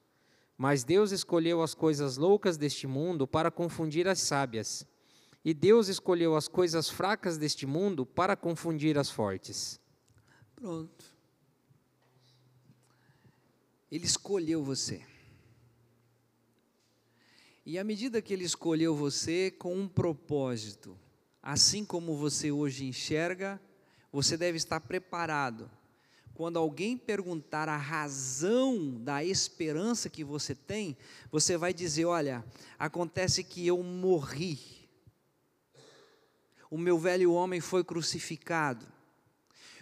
mas 0.58 0.82
Deus 0.82 1.12
escolheu 1.12 1.62
as 1.62 1.72
coisas 1.72 2.16
loucas 2.16 2.56
deste 2.56 2.84
mundo 2.84 3.28
para 3.28 3.48
confundir 3.48 4.08
as 4.08 4.18
sábias. 4.18 4.84
E 5.44 5.54
Deus 5.54 5.86
escolheu 5.86 6.34
as 6.34 6.48
coisas 6.48 6.90
fracas 6.90 7.38
deste 7.38 7.64
mundo 7.64 8.04
para 8.04 8.34
confundir 8.34 8.98
as 8.98 9.08
fortes. 9.08 9.80
Pronto. 10.56 11.04
Ele 13.88 14.04
escolheu 14.04 14.64
você. 14.64 15.06
E 17.64 17.78
à 17.78 17.84
medida 17.84 18.20
que 18.20 18.32
ele 18.32 18.44
escolheu 18.44 18.96
você 18.96 19.52
com 19.52 19.76
um 19.76 19.86
propósito, 19.86 20.98
assim 21.40 21.84
como 21.84 22.16
você 22.16 22.50
hoje 22.50 22.84
enxerga, 22.84 23.60
você 24.10 24.36
deve 24.36 24.56
estar 24.56 24.80
preparado 24.80 25.70
quando 26.38 26.56
alguém 26.56 26.96
perguntar 26.96 27.68
a 27.68 27.76
razão 27.76 28.94
da 29.00 29.24
esperança 29.24 30.08
que 30.08 30.22
você 30.22 30.54
tem, 30.54 30.96
você 31.32 31.56
vai 31.56 31.74
dizer: 31.74 32.04
Olha, 32.04 32.44
acontece 32.78 33.42
que 33.42 33.66
eu 33.66 33.82
morri, 33.82 34.56
o 36.70 36.78
meu 36.78 36.96
velho 36.96 37.32
homem 37.32 37.60
foi 37.60 37.82
crucificado. 37.82 38.86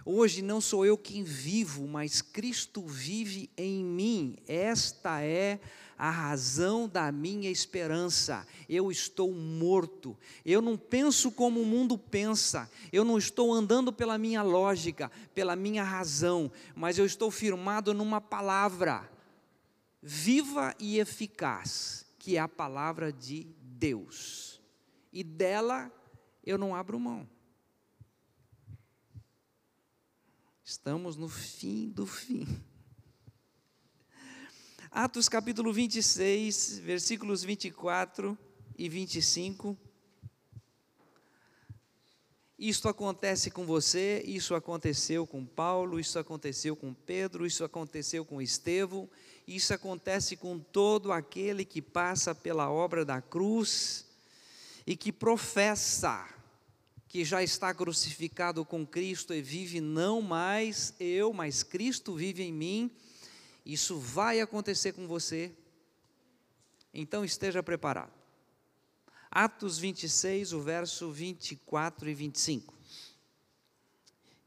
Hoje 0.03 0.41
não 0.41 0.59
sou 0.59 0.87
eu 0.87 0.97
quem 0.97 1.23
vivo, 1.23 1.87
mas 1.87 2.23
Cristo 2.23 2.87
vive 2.87 3.51
em 3.55 3.85
mim. 3.85 4.39
Esta 4.49 5.21
é 5.21 5.57
a 5.57 5.61
razão 5.97 6.88
da 6.88 7.11
minha 7.11 7.51
esperança. 7.51 8.47
Eu 8.68 8.90
estou 8.90 9.32
morto. 9.32 10.16
Eu 10.44 10.61
não 10.61 10.76
penso 10.76 11.30
como 11.32 11.61
o 11.61 11.66
mundo 11.66 11.97
pensa. 11.97 12.70
Eu 12.92 13.05
não 13.05 13.16
estou 13.16 13.53
andando 13.53 13.92
pela 13.92 14.18
minha 14.18 14.42
lógica, 14.42 15.11
pela 15.34 15.57
minha 15.57 15.82
razão, 15.82 16.51
mas 16.74 16.99
eu 16.99 17.07
estou 17.07 17.30
firmado 17.30 17.94
numa 17.94 18.20
palavra 18.20 19.11
viva 20.03 20.74
e 20.78 20.99
eficaz, 20.99 22.07
que 22.18 22.36
é 22.36 22.40
a 22.40 22.49
palavra 22.49 23.12
de 23.12 23.47
Deus. 23.61 24.61
E 25.12 25.24
dela 25.24 25.90
eu 26.44 26.57
não 26.57 26.74
abro 26.74 27.01
mão. 27.01 27.28
Estamos 30.62 31.16
no 31.16 31.28
fim 31.28 31.88
do 31.88 32.07
fim. 32.07 32.47
Atos 34.99 35.28
capítulo 35.28 35.74
26, 35.74 36.78
versículos 36.78 37.44
24 37.44 38.36
e 38.78 38.88
25. 38.88 39.76
Isto 42.59 42.88
acontece 42.88 43.51
com 43.51 43.66
você, 43.66 44.22
isso 44.24 44.55
aconteceu 44.55 45.26
com 45.26 45.44
Paulo, 45.44 46.01
isso 46.01 46.18
aconteceu 46.18 46.74
com 46.74 46.94
Pedro, 46.94 47.44
isso 47.44 47.62
aconteceu 47.62 48.24
com 48.24 48.40
Estevão, 48.40 49.07
isso 49.47 49.74
acontece 49.74 50.34
com 50.34 50.59
todo 50.59 51.12
aquele 51.12 51.66
que 51.66 51.82
passa 51.82 52.34
pela 52.34 52.70
obra 52.70 53.05
da 53.05 53.20
cruz 53.20 54.07
e 54.86 54.97
que 54.97 55.12
professa 55.12 56.26
que 57.07 57.22
já 57.22 57.42
está 57.42 57.74
crucificado 57.74 58.64
com 58.64 58.86
Cristo 58.86 59.34
e 59.34 59.42
vive 59.42 59.78
não 59.78 60.22
mais 60.22 60.94
eu, 60.99 61.34
mas 61.34 61.62
Cristo 61.62 62.14
vive 62.14 62.42
em 62.42 62.53
mim. 62.55 62.90
Isso 63.67 63.99
vai 63.99 64.41
acontecer 64.41 64.93
com 64.93 65.09
você. 65.09 65.51
Então 66.95 67.25
esteja 67.25 67.64
preparado. 67.64 68.12
Atos 69.29 69.77
26, 69.77 70.53
o 70.53 70.61
verso 70.61 71.11
24 71.11 72.09
e 72.09 72.14
25. 72.14 72.73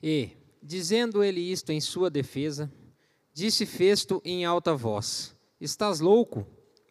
E, 0.01 0.31
dizendo 0.63 1.21
ele 1.21 1.41
isto 1.41 1.73
em 1.73 1.81
sua 1.81 2.09
defesa, 2.09 2.71
disse 3.33 3.65
Festo 3.65 4.21
em 4.23 4.45
alta 4.45 4.73
voz: 4.73 5.35
Estás 5.59 5.99
louco, 5.99 6.47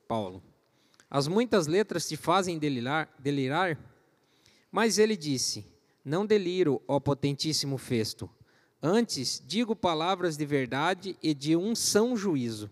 Paulo? 0.07 0.43
As 1.09 1.27
muitas 1.27 1.67
letras 1.67 2.07
te 2.07 2.15
fazem 2.15 2.59
delirar, 2.59 3.11
delirar? 3.19 3.79
Mas 4.71 4.99
ele 4.99 5.17
disse: 5.17 5.65
Não 6.05 6.27
deliro, 6.27 6.83
ó 6.87 7.01
potentíssimo 7.01 7.79
Festo. 7.79 8.29
Antes 8.83 9.43
digo 9.45 9.75
palavras 9.75 10.37
de 10.37 10.47
verdade 10.47 11.17
e 11.21 11.35
de 11.35 11.57
um 11.57 11.75
são 11.75 12.17
juízo. 12.17 12.71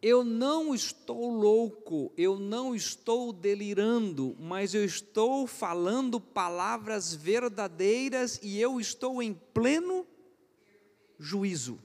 Eu 0.00 0.24
não 0.24 0.74
estou 0.74 1.30
louco, 1.30 2.12
eu 2.16 2.38
não 2.38 2.74
estou 2.74 3.32
delirando, 3.32 4.36
mas 4.38 4.74
eu 4.74 4.84
estou 4.84 5.46
falando 5.46 6.20
palavras 6.20 7.14
verdadeiras 7.14 8.38
e 8.42 8.60
eu 8.60 8.80
estou 8.80 9.22
em 9.22 9.32
pleno 9.32 10.04
juízo, 11.18 11.78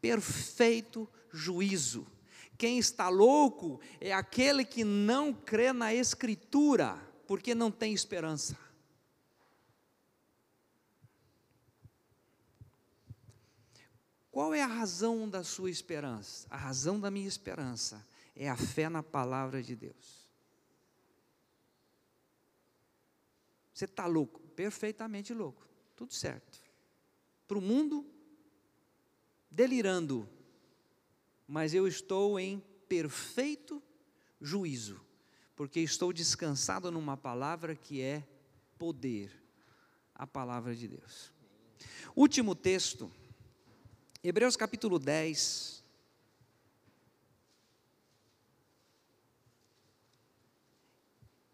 perfeito 0.00 1.06
juízo. 1.30 2.06
Quem 2.56 2.78
está 2.78 3.08
louco 3.08 3.80
é 4.00 4.12
aquele 4.12 4.64
que 4.64 4.84
não 4.84 5.32
crê 5.32 5.72
na 5.72 5.94
Escritura, 5.94 6.98
porque 7.26 7.54
não 7.54 7.70
tem 7.70 7.92
esperança. 7.92 8.56
Qual 14.40 14.54
é 14.54 14.62
a 14.62 14.66
razão 14.66 15.28
da 15.28 15.44
sua 15.44 15.68
esperança? 15.68 16.46
A 16.48 16.56
razão 16.56 16.98
da 16.98 17.10
minha 17.10 17.28
esperança 17.28 18.02
é 18.34 18.48
a 18.48 18.56
fé 18.56 18.88
na 18.88 19.02
palavra 19.02 19.62
de 19.62 19.76
Deus. 19.76 20.26
Você 23.74 23.84
está 23.84 24.06
louco? 24.06 24.40
Perfeitamente 24.56 25.34
louco. 25.34 25.68
Tudo 25.94 26.14
certo. 26.14 26.58
Para 27.46 27.58
o 27.58 27.60
mundo, 27.60 28.02
delirando. 29.50 30.26
Mas 31.46 31.74
eu 31.74 31.86
estou 31.86 32.40
em 32.40 32.64
perfeito 32.88 33.82
juízo, 34.40 35.04
porque 35.54 35.80
estou 35.80 36.14
descansado 36.14 36.90
numa 36.90 37.14
palavra 37.14 37.76
que 37.76 38.00
é 38.00 38.26
poder 38.78 39.30
a 40.14 40.26
palavra 40.26 40.74
de 40.74 40.88
Deus. 40.88 41.30
Último 42.16 42.54
texto 42.54 43.12
Hebreus 44.22 44.54
capítulo 44.54 44.98
10. 44.98 45.82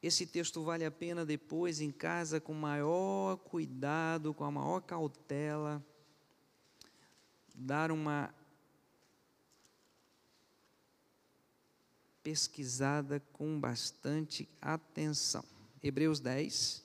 Esse 0.02 0.26
texto 0.26 0.64
vale 0.64 0.84
a 0.84 0.90
pena 0.90 1.24
depois 1.24 1.80
em 1.80 1.92
casa 1.92 2.40
com 2.40 2.52
maior 2.52 3.36
cuidado, 3.36 4.34
com 4.34 4.42
a 4.42 4.50
maior 4.50 4.80
cautela, 4.80 5.80
dar 7.54 7.92
uma 7.92 8.34
pesquisada 12.20 13.20
com 13.32 13.60
bastante 13.60 14.48
atenção. 14.60 15.44
Hebreus 15.80 16.18
10, 16.18 16.82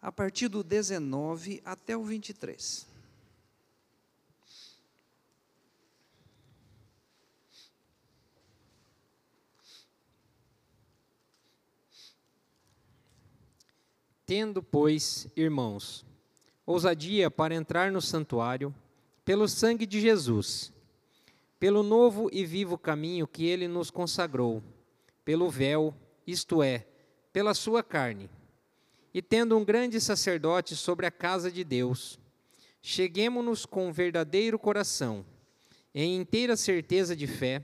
a 0.00 0.12
partir 0.12 0.46
do 0.46 0.62
19 0.62 1.60
até 1.64 1.96
o 1.96 2.04
23. 2.04 2.95
Tendo, 14.26 14.60
pois, 14.60 15.28
irmãos, 15.36 16.04
ousadia 16.66 17.30
para 17.30 17.54
entrar 17.54 17.92
no 17.92 18.02
santuário, 18.02 18.74
pelo 19.24 19.46
sangue 19.46 19.86
de 19.86 20.00
Jesus, 20.00 20.72
pelo 21.60 21.84
novo 21.84 22.28
e 22.32 22.44
vivo 22.44 22.76
caminho 22.76 23.28
que 23.28 23.46
ele 23.46 23.68
nos 23.68 23.88
consagrou, 23.88 24.60
pelo 25.24 25.48
véu, 25.48 25.94
isto 26.26 26.60
é, 26.60 26.84
pela 27.32 27.54
sua 27.54 27.84
carne, 27.84 28.28
e 29.14 29.22
tendo 29.22 29.56
um 29.56 29.64
grande 29.64 30.00
sacerdote 30.00 30.74
sobre 30.74 31.06
a 31.06 31.10
casa 31.12 31.48
de 31.48 31.62
Deus, 31.62 32.18
cheguemo-nos 32.82 33.64
com 33.64 33.92
verdadeiro 33.92 34.58
coração, 34.58 35.24
em 35.94 36.16
inteira 36.16 36.56
certeza 36.56 37.14
de 37.14 37.28
fé, 37.28 37.62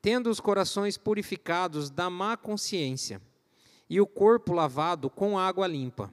tendo 0.00 0.30
os 0.30 0.40
corações 0.40 0.96
purificados 0.96 1.90
da 1.90 2.08
má 2.08 2.34
consciência 2.34 3.20
e 3.88 4.00
o 4.00 4.06
corpo 4.06 4.52
lavado 4.52 5.08
com 5.08 5.38
água 5.38 5.66
limpa. 5.66 6.12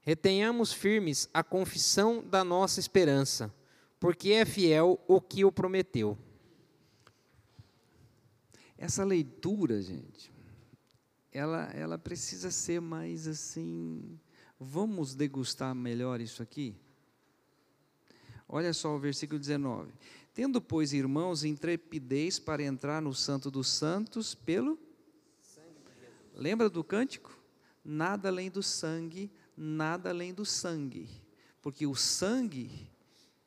Retenhamos 0.00 0.72
firmes 0.72 1.28
a 1.34 1.42
confissão 1.42 2.22
da 2.22 2.44
nossa 2.44 2.78
esperança, 2.78 3.52
porque 3.98 4.30
é 4.30 4.44
fiel 4.44 5.00
o 5.08 5.20
que 5.20 5.44
o 5.44 5.50
prometeu. 5.50 6.16
Essa 8.78 9.04
leitura, 9.04 9.80
gente, 9.80 10.30
ela, 11.32 11.64
ela 11.72 11.98
precisa 11.98 12.50
ser 12.50 12.80
mais 12.80 13.26
assim. 13.26 14.18
Vamos 14.60 15.14
degustar 15.14 15.74
melhor 15.74 16.20
isso 16.20 16.42
aqui? 16.42 16.76
Olha 18.48 18.72
só 18.72 18.94
o 18.94 18.98
versículo 18.98 19.40
19. 19.40 19.92
Tendo, 20.32 20.60
pois, 20.60 20.92
irmãos, 20.92 21.42
intrepidez 21.44 22.38
para 22.38 22.62
entrar 22.62 23.02
no 23.02 23.14
Santo 23.14 23.50
dos 23.50 23.68
Santos 23.68 24.34
pelo 24.34 24.78
Lembra 26.36 26.68
do 26.68 26.84
cântico? 26.84 27.34
Nada 27.82 28.28
além 28.28 28.50
do 28.50 28.62
sangue, 28.62 29.30
nada 29.56 30.10
além 30.10 30.34
do 30.34 30.44
sangue. 30.44 31.08
Porque 31.62 31.86
o 31.86 31.94
sangue 31.94 32.90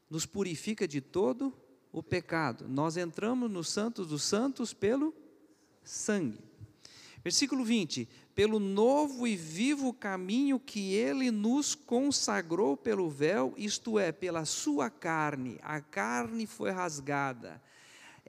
nos 0.09 0.25
purifica 0.25 0.87
de 0.87 0.99
todo 0.99 1.53
o 1.91 2.01
pecado. 2.01 2.67
Nós 2.67 2.97
entramos 2.97 3.49
no 3.49 3.63
Santos 3.63 4.07
dos 4.07 4.23
Santos 4.23 4.73
pelo 4.73 5.13
sangue. 5.83 6.39
Versículo 7.23 7.63
20: 7.63 8.09
Pelo 8.33 8.59
novo 8.59 9.27
e 9.27 9.35
vivo 9.35 9.93
caminho 9.93 10.59
que 10.59 10.93
ele 10.93 11.29
nos 11.29 11.75
consagrou 11.75 12.75
pelo 12.75 13.07
véu, 13.07 13.53
isto 13.55 13.99
é, 13.99 14.11
pela 14.11 14.45
sua 14.45 14.89
carne, 14.89 15.59
a 15.61 15.79
carne 15.79 16.47
foi 16.47 16.71
rasgada 16.71 17.61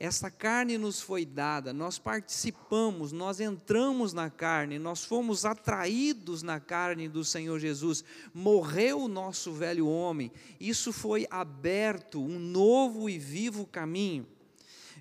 essa 0.01 0.28
carne 0.30 0.78
nos 0.78 1.03
foi 1.03 1.26
dada, 1.26 1.74
nós 1.74 1.98
participamos, 1.98 3.12
nós 3.12 3.38
entramos 3.38 4.14
na 4.14 4.30
carne, 4.30 4.78
nós 4.78 5.05
fomos 5.05 5.44
atraídos 5.44 6.42
na 6.42 6.59
carne 6.59 7.07
do 7.07 7.22
Senhor 7.22 7.59
Jesus, 7.59 8.03
morreu 8.32 9.03
o 9.03 9.09
nosso 9.09 9.53
velho 9.53 9.86
homem, 9.86 10.32
isso 10.59 10.90
foi 10.90 11.26
aberto, 11.30 12.18
um 12.18 12.38
novo 12.38 13.11
e 13.11 13.18
vivo 13.18 13.66
caminho. 13.66 14.26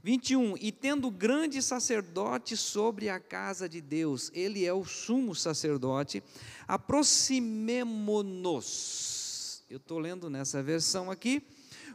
21. 0.04 0.58
E 0.60 0.70
tendo 0.72 1.10
grande 1.10 1.62
sacerdote 1.62 2.58
sobre 2.58 3.08
a 3.08 3.22
casa 3.22 3.70
de 3.70 3.80
Deus, 3.80 4.30
ele 4.34 4.66
é 4.66 4.74
o 4.74 4.84
sumo 4.84 5.34
sacerdote, 5.34 6.22
aproximemo-nos. 6.68 9.64
Eu 9.70 9.78
estou 9.78 9.98
lendo 9.98 10.30
nessa 10.30 10.62
versão 10.62 11.10
aqui 11.10 11.42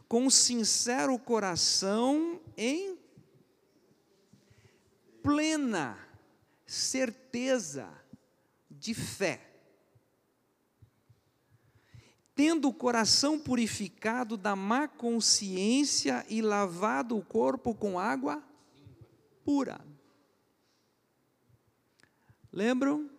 com 0.07 0.29
sincero 0.29 1.17
coração 1.17 2.39
em 2.55 2.94
plena 5.25 5.97
certeza 6.67 7.91
de 8.69 8.93
fé. 8.93 9.41
Tendo 12.35 12.67
o 12.67 12.73
coração 12.73 13.39
purificado 13.39 14.37
da 14.37 14.55
má 14.55 14.87
consciência 14.87 16.23
e 16.29 16.41
lavado 16.41 17.17
o 17.17 17.25
corpo 17.25 17.73
com 17.73 17.97
água 17.97 18.43
pura. 19.43 19.83
Lembram? 22.51 23.09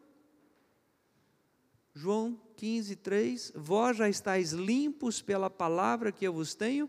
João 1.92 2.40
15, 2.56 2.96
3: 2.96 3.52
Vós 3.56 3.96
já 3.96 4.08
estáis 4.08 4.52
limpos 4.52 5.20
pela 5.20 5.50
palavra 5.50 6.12
que 6.12 6.26
eu 6.26 6.32
vos 6.32 6.54
tenho 6.54 6.88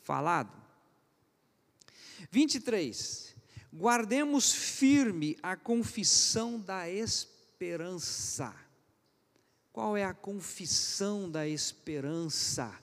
falado. 0.00 0.56
23. 2.30 3.39
Guardemos 3.72 4.52
firme 4.52 5.36
a 5.42 5.56
confissão 5.56 6.58
da 6.58 6.90
esperança. 6.90 8.54
Qual 9.72 9.96
é 9.96 10.04
a 10.04 10.12
confissão 10.12 11.30
da 11.30 11.46
esperança? 11.46 12.76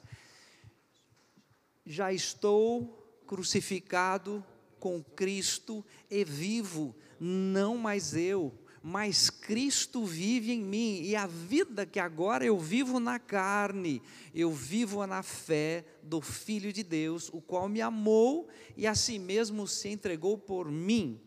Já 1.86 2.14
estou 2.14 3.22
crucificado 3.28 4.44
com 4.80 5.04
Cristo 5.04 5.86
e 6.10 6.24
vivo, 6.24 6.96
não 7.20 7.78
mais 7.78 8.16
eu, 8.16 8.58
mas 8.90 9.30
Cristo 9.30 10.06
vive 10.06 10.54
em 10.54 10.64
mim, 10.64 11.02
e 11.02 11.14
a 11.14 11.28
vida 11.28 11.86
que 11.86 12.00
agora 12.00 12.46
eu 12.46 12.58
vivo 12.58 13.02
na 13.02 13.20
carne, 13.20 14.02
eu 14.34 14.50
vivo 14.50 15.06
na 15.06 15.22
fé 15.22 15.84
do 16.02 16.22
Filho 16.22 16.72
de 16.72 16.84
Deus, 16.84 17.28
o 17.34 17.42
qual 17.42 17.68
me 17.68 17.82
amou 17.82 18.48
e 18.78 18.88
a 18.88 18.96
si 18.96 19.20
mesmo 19.20 19.68
se 19.68 19.90
entregou 19.90 20.38
por 20.38 20.72
mim. 20.72 21.20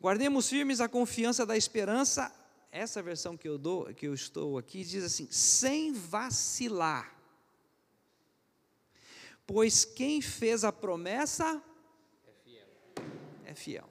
Guardemos 0.00 0.48
firmes 0.48 0.80
a 0.80 0.88
confiança 0.88 1.44
da 1.44 1.56
esperança. 1.56 2.32
Essa 2.70 3.02
versão 3.02 3.36
que 3.36 3.48
eu 3.48 3.58
dou, 3.58 3.92
que 3.92 4.06
eu 4.06 4.14
estou 4.14 4.56
aqui, 4.56 4.84
diz 4.84 5.02
assim: 5.02 5.26
sem 5.32 5.92
vacilar. 5.92 7.12
Pois 9.44 9.84
quem 9.84 10.22
fez 10.22 10.62
a 10.62 10.70
promessa 10.70 11.60
É 12.24 12.32
fiel. 12.44 12.68
é 13.46 13.54
fiel. 13.56 13.89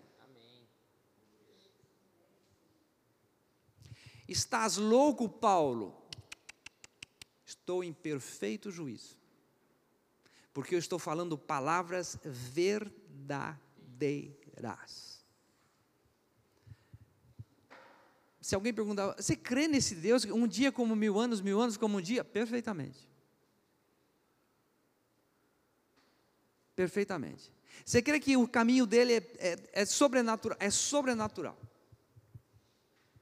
Estás 4.31 4.77
louco, 4.77 5.27
Paulo? 5.27 5.99
Estou 7.43 7.83
em 7.83 7.91
perfeito 7.91 8.69
juízo. 8.69 9.17
Porque 10.53 10.75
eu 10.75 10.79
estou 10.79 10.99
falando 10.99 11.35
palavras 11.35 12.19
verdadeiras. 12.23 13.59
Se 18.39 18.53
alguém 18.53 18.71
perguntar, 18.71 19.15
você 19.15 19.35
crê 19.35 19.67
nesse 19.67 19.95
Deus? 19.95 20.25
Um 20.25 20.47
dia 20.47 20.71
como 20.71 20.95
mil 20.95 21.19
anos, 21.19 21.41
mil 21.41 21.59
anos 21.59 21.75
como 21.75 21.97
um 21.97 22.01
dia? 22.01 22.23
Perfeitamente. 22.23 23.09
Perfeitamente. 26.75 27.51
Você 27.83 27.99
crê 28.01 28.19
que 28.19 28.37
o 28.37 28.47
caminho 28.47 28.85
dele 28.85 29.13
é, 29.13 29.23
é, 29.39 29.69
é 29.81 29.85
sobrenatural? 29.85 30.57
É 30.61 30.69
sobrenatural. 30.69 31.57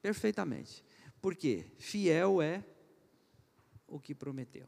Perfeitamente. 0.01 0.87
Por 1.22 1.36
quê? 1.36 1.65
Fiel 1.78 2.41
é 2.41 2.63
o 3.88 3.99
que 3.99 4.13
prometeu. 4.13 4.68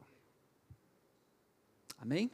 Amém? 1.98 2.30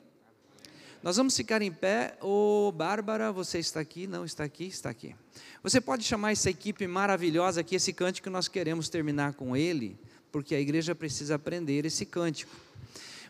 Nós 1.02 1.16
vamos 1.16 1.36
ficar 1.36 1.62
em 1.62 1.72
pé. 1.72 2.16
Ô, 2.20 2.72
Bárbara, 2.72 3.30
você 3.30 3.58
está 3.58 3.80
aqui? 3.80 4.06
Não 4.06 4.24
está 4.24 4.44
aqui? 4.44 4.64
Está 4.66 4.90
aqui. 4.90 5.14
Você 5.62 5.80
pode 5.80 6.04
chamar 6.04 6.32
essa 6.32 6.50
equipe 6.50 6.86
maravilhosa 6.86 7.60
aqui, 7.60 7.76
esse 7.76 7.92
cântico 7.92 8.30
nós 8.30 8.48
queremos 8.48 8.88
terminar 8.88 9.34
com 9.34 9.56
ele, 9.56 9.98
porque 10.32 10.54
a 10.54 10.60
igreja 10.60 10.94
precisa 10.94 11.34
aprender 11.34 11.84
esse 11.84 12.06
cântico. 12.06 12.54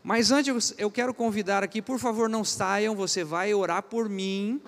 Mas 0.02 0.30
antes 0.30 0.74
eu 0.78 0.90
quero 0.90 1.12
convidar 1.12 1.62
aqui, 1.64 1.82
por 1.82 1.98
favor, 1.98 2.28
não 2.28 2.44
saiam, 2.44 2.94
você 2.94 3.24
vai 3.24 3.52
orar 3.52 3.82
por 3.82 4.08
mim. 4.08 4.60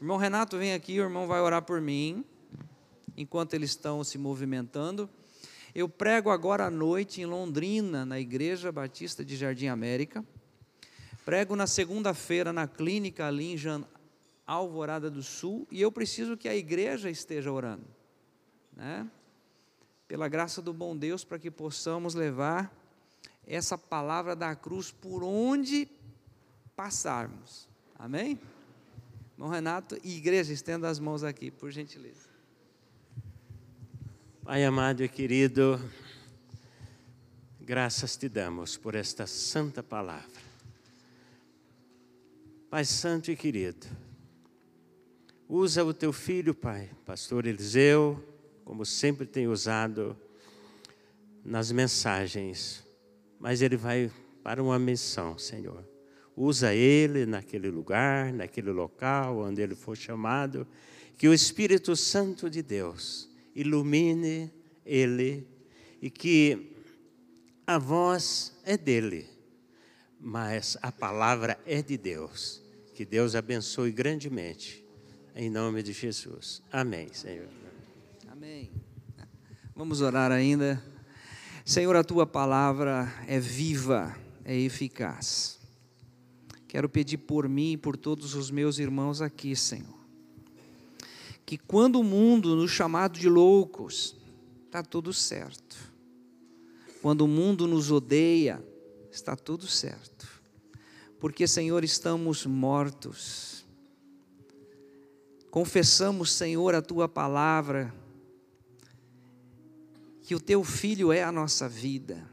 Irmão 0.00 0.16
Renato, 0.16 0.56
vem 0.56 0.72
aqui, 0.72 1.00
o 1.00 1.02
irmão 1.02 1.26
vai 1.26 1.40
orar 1.40 1.62
por 1.62 1.80
mim, 1.80 2.24
enquanto 3.16 3.54
eles 3.54 3.70
estão 3.70 4.02
se 4.04 4.16
movimentando. 4.16 5.10
Eu 5.74 5.88
prego 5.88 6.30
agora 6.30 6.66
à 6.66 6.70
noite 6.70 7.20
em 7.20 7.26
Londrina, 7.26 8.04
na 8.04 8.18
Igreja 8.18 8.72
Batista 8.72 9.24
de 9.24 9.36
Jardim 9.36 9.68
América. 9.68 10.24
Prego 11.24 11.54
na 11.54 11.66
segunda-feira 11.66 12.52
na 12.52 12.66
clínica 12.66 13.26
ali 13.26 13.56
em. 13.56 13.86
Alvorada 14.46 15.08
do 15.08 15.22
Sul, 15.22 15.64
e 15.70 15.80
eu 15.80 15.92
preciso 15.92 16.36
que 16.36 16.48
a 16.48 16.56
igreja 16.56 17.08
esteja 17.08 17.52
orando, 17.52 17.86
né? 18.76 19.08
Pela 20.08 20.26
graça 20.26 20.60
do 20.60 20.72
bom 20.72 20.96
Deus, 20.96 21.22
para 21.22 21.38
que 21.38 21.52
possamos 21.52 22.14
levar 22.16 22.74
essa 23.46 23.78
palavra 23.78 24.34
da 24.34 24.56
cruz 24.56 24.90
por 24.90 25.22
onde 25.22 25.88
passarmos. 26.74 27.68
Amém? 27.96 28.40
Irmão 29.34 29.50
Renato 29.50 29.96
e 30.02 30.16
igreja, 30.16 30.52
estenda 30.52 30.88
as 30.88 30.98
mãos 30.98 31.22
aqui, 31.22 31.48
por 31.48 31.70
gentileza. 31.70 32.29
Pai 34.50 34.64
amado 34.64 35.04
e 35.04 35.08
querido, 35.08 35.80
graças 37.60 38.16
te 38.16 38.28
damos 38.28 38.76
por 38.76 38.96
esta 38.96 39.24
santa 39.24 39.80
palavra. 39.80 40.26
Pai 42.68 42.84
santo 42.84 43.30
e 43.30 43.36
querido, 43.36 43.86
usa 45.48 45.84
o 45.84 45.94
teu 45.94 46.12
filho, 46.12 46.52
Pai, 46.52 46.90
pastor 47.06 47.46
Eliseu, 47.46 48.20
como 48.64 48.84
sempre 48.84 49.24
tem 49.24 49.46
usado 49.46 50.16
nas 51.44 51.70
mensagens, 51.70 52.84
mas 53.38 53.62
ele 53.62 53.76
vai 53.76 54.10
para 54.42 54.60
uma 54.60 54.80
missão, 54.80 55.38
Senhor. 55.38 55.88
Usa 56.36 56.74
ele 56.74 57.24
naquele 57.24 57.70
lugar, 57.70 58.32
naquele 58.32 58.72
local 58.72 59.38
onde 59.38 59.62
ele 59.62 59.76
for 59.76 59.96
chamado, 59.96 60.66
que 61.16 61.28
o 61.28 61.32
Espírito 61.32 61.94
Santo 61.94 62.50
de 62.50 62.64
Deus 62.64 63.29
ilumine 63.54 64.52
ele 64.84 65.46
e 66.00 66.10
que 66.10 66.74
a 67.66 67.78
voz 67.78 68.52
é 68.64 68.76
dele, 68.76 69.28
mas 70.18 70.76
a 70.82 70.90
palavra 70.90 71.58
é 71.66 71.82
de 71.82 71.96
Deus. 71.96 72.62
Que 72.94 73.04
Deus 73.04 73.34
abençoe 73.34 73.92
grandemente, 73.92 74.84
em 75.34 75.48
nome 75.48 75.82
de 75.82 75.92
Jesus. 75.92 76.62
Amém, 76.70 77.12
Senhor. 77.12 77.48
Amém. 78.28 78.70
Vamos 79.74 80.00
orar 80.00 80.32
ainda. 80.32 80.82
Senhor, 81.64 81.94
a 81.94 82.02
tua 82.02 82.26
palavra 82.26 83.12
é 83.26 83.38
viva, 83.38 84.14
é 84.44 84.56
eficaz. 84.56 85.60
Quero 86.66 86.88
pedir 86.88 87.18
por 87.18 87.48
mim 87.48 87.72
e 87.72 87.76
por 87.76 87.96
todos 87.96 88.34
os 88.34 88.50
meus 88.50 88.78
irmãos 88.78 89.22
aqui, 89.22 89.54
Senhor, 89.54 89.99
que 91.44 91.58
quando 91.58 92.00
o 92.00 92.04
mundo 92.04 92.54
nos 92.54 92.70
chamado 92.70 93.18
de 93.18 93.28
loucos, 93.28 94.16
está 94.66 94.82
tudo 94.82 95.12
certo. 95.12 95.76
Quando 97.02 97.22
o 97.22 97.28
mundo 97.28 97.66
nos 97.66 97.90
odeia, 97.90 98.62
está 99.10 99.34
tudo 99.34 99.66
certo. 99.66 100.28
Porque, 101.18 101.46
Senhor, 101.46 101.82
estamos 101.82 102.46
mortos. 102.46 103.66
Confessamos, 105.50 106.32
Senhor, 106.32 106.74
a 106.74 106.80
tua 106.80 107.08
palavra, 107.08 107.92
que 110.22 110.34
o 110.34 110.40
teu 110.40 110.62
filho 110.62 111.12
é 111.12 111.22
a 111.22 111.32
nossa 111.32 111.68
vida. 111.68 112.24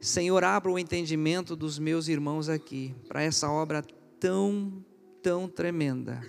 Senhor, 0.00 0.42
abra 0.44 0.70
o 0.70 0.78
entendimento 0.78 1.54
dos 1.54 1.78
meus 1.78 2.08
irmãos 2.08 2.48
aqui 2.48 2.94
para 3.08 3.22
essa 3.22 3.48
obra 3.50 3.82
tão, 4.18 4.84
tão 5.22 5.48
tremenda. 5.48 6.20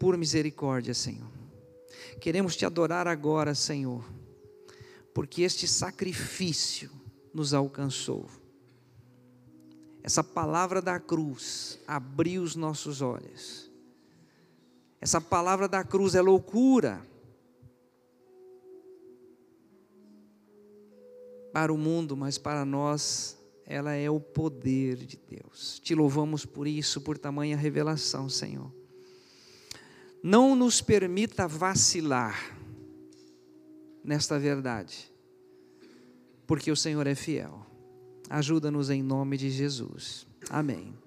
Por 0.00 0.16
misericórdia, 0.16 0.94
Senhor. 0.94 1.30
Queremos 2.22 2.56
te 2.56 2.64
adorar 2.64 3.06
agora, 3.06 3.54
Senhor, 3.54 4.02
porque 5.12 5.42
este 5.42 5.68
sacrifício 5.68 6.90
nos 7.34 7.52
alcançou. 7.52 8.26
Essa 10.02 10.24
palavra 10.24 10.80
da 10.80 10.98
cruz 10.98 11.78
abriu 11.86 12.42
os 12.42 12.56
nossos 12.56 13.02
olhos. 13.02 13.70
Essa 14.98 15.20
palavra 15.20 15.68
da 15.68 15.84
cruz 15.84 16.14
é 16.14 16.22
loucura 16.22 17.06
para 21.52 21.70
o 21.70 21.76
mundo, 21.76 22.16
mas 22.16 22.38
para 22.38 22.64
nós 22.64 23.38
ela 23.66 23.92
é 23.92 24.08
o 24.08 24.18
poder 24.18 24.96
de 24.96 25.18
Deus. 25.18 25.78
Te 25.78 25.94
louvamos 25.94 26.46
por 26.46 26.66
isso, 26.66 27.02
por 27.02 27.18
tamanha 27.18 27.54
revelação, 27.54 28.30
Senhor. 28.30 28.79
Não 30.22 30.54
nos 30.54 30.80
permita 30.80 31.48
vacilar 31.48 32.56
nesta 34.04 34.38
verdade, 34.38 35.10
porque 36.46 36.70
o 36.70 36.76
Senhor 36.76 37.06
é 37.06 37.14
fiel. 37.14 37.66
Ajuda-nos 38.28 38.90
em 38.90 39.02
nome 39.02 39.36
de 39.36 39.50
Jesus. 39.50 40.26
Amém. 40.48 41.00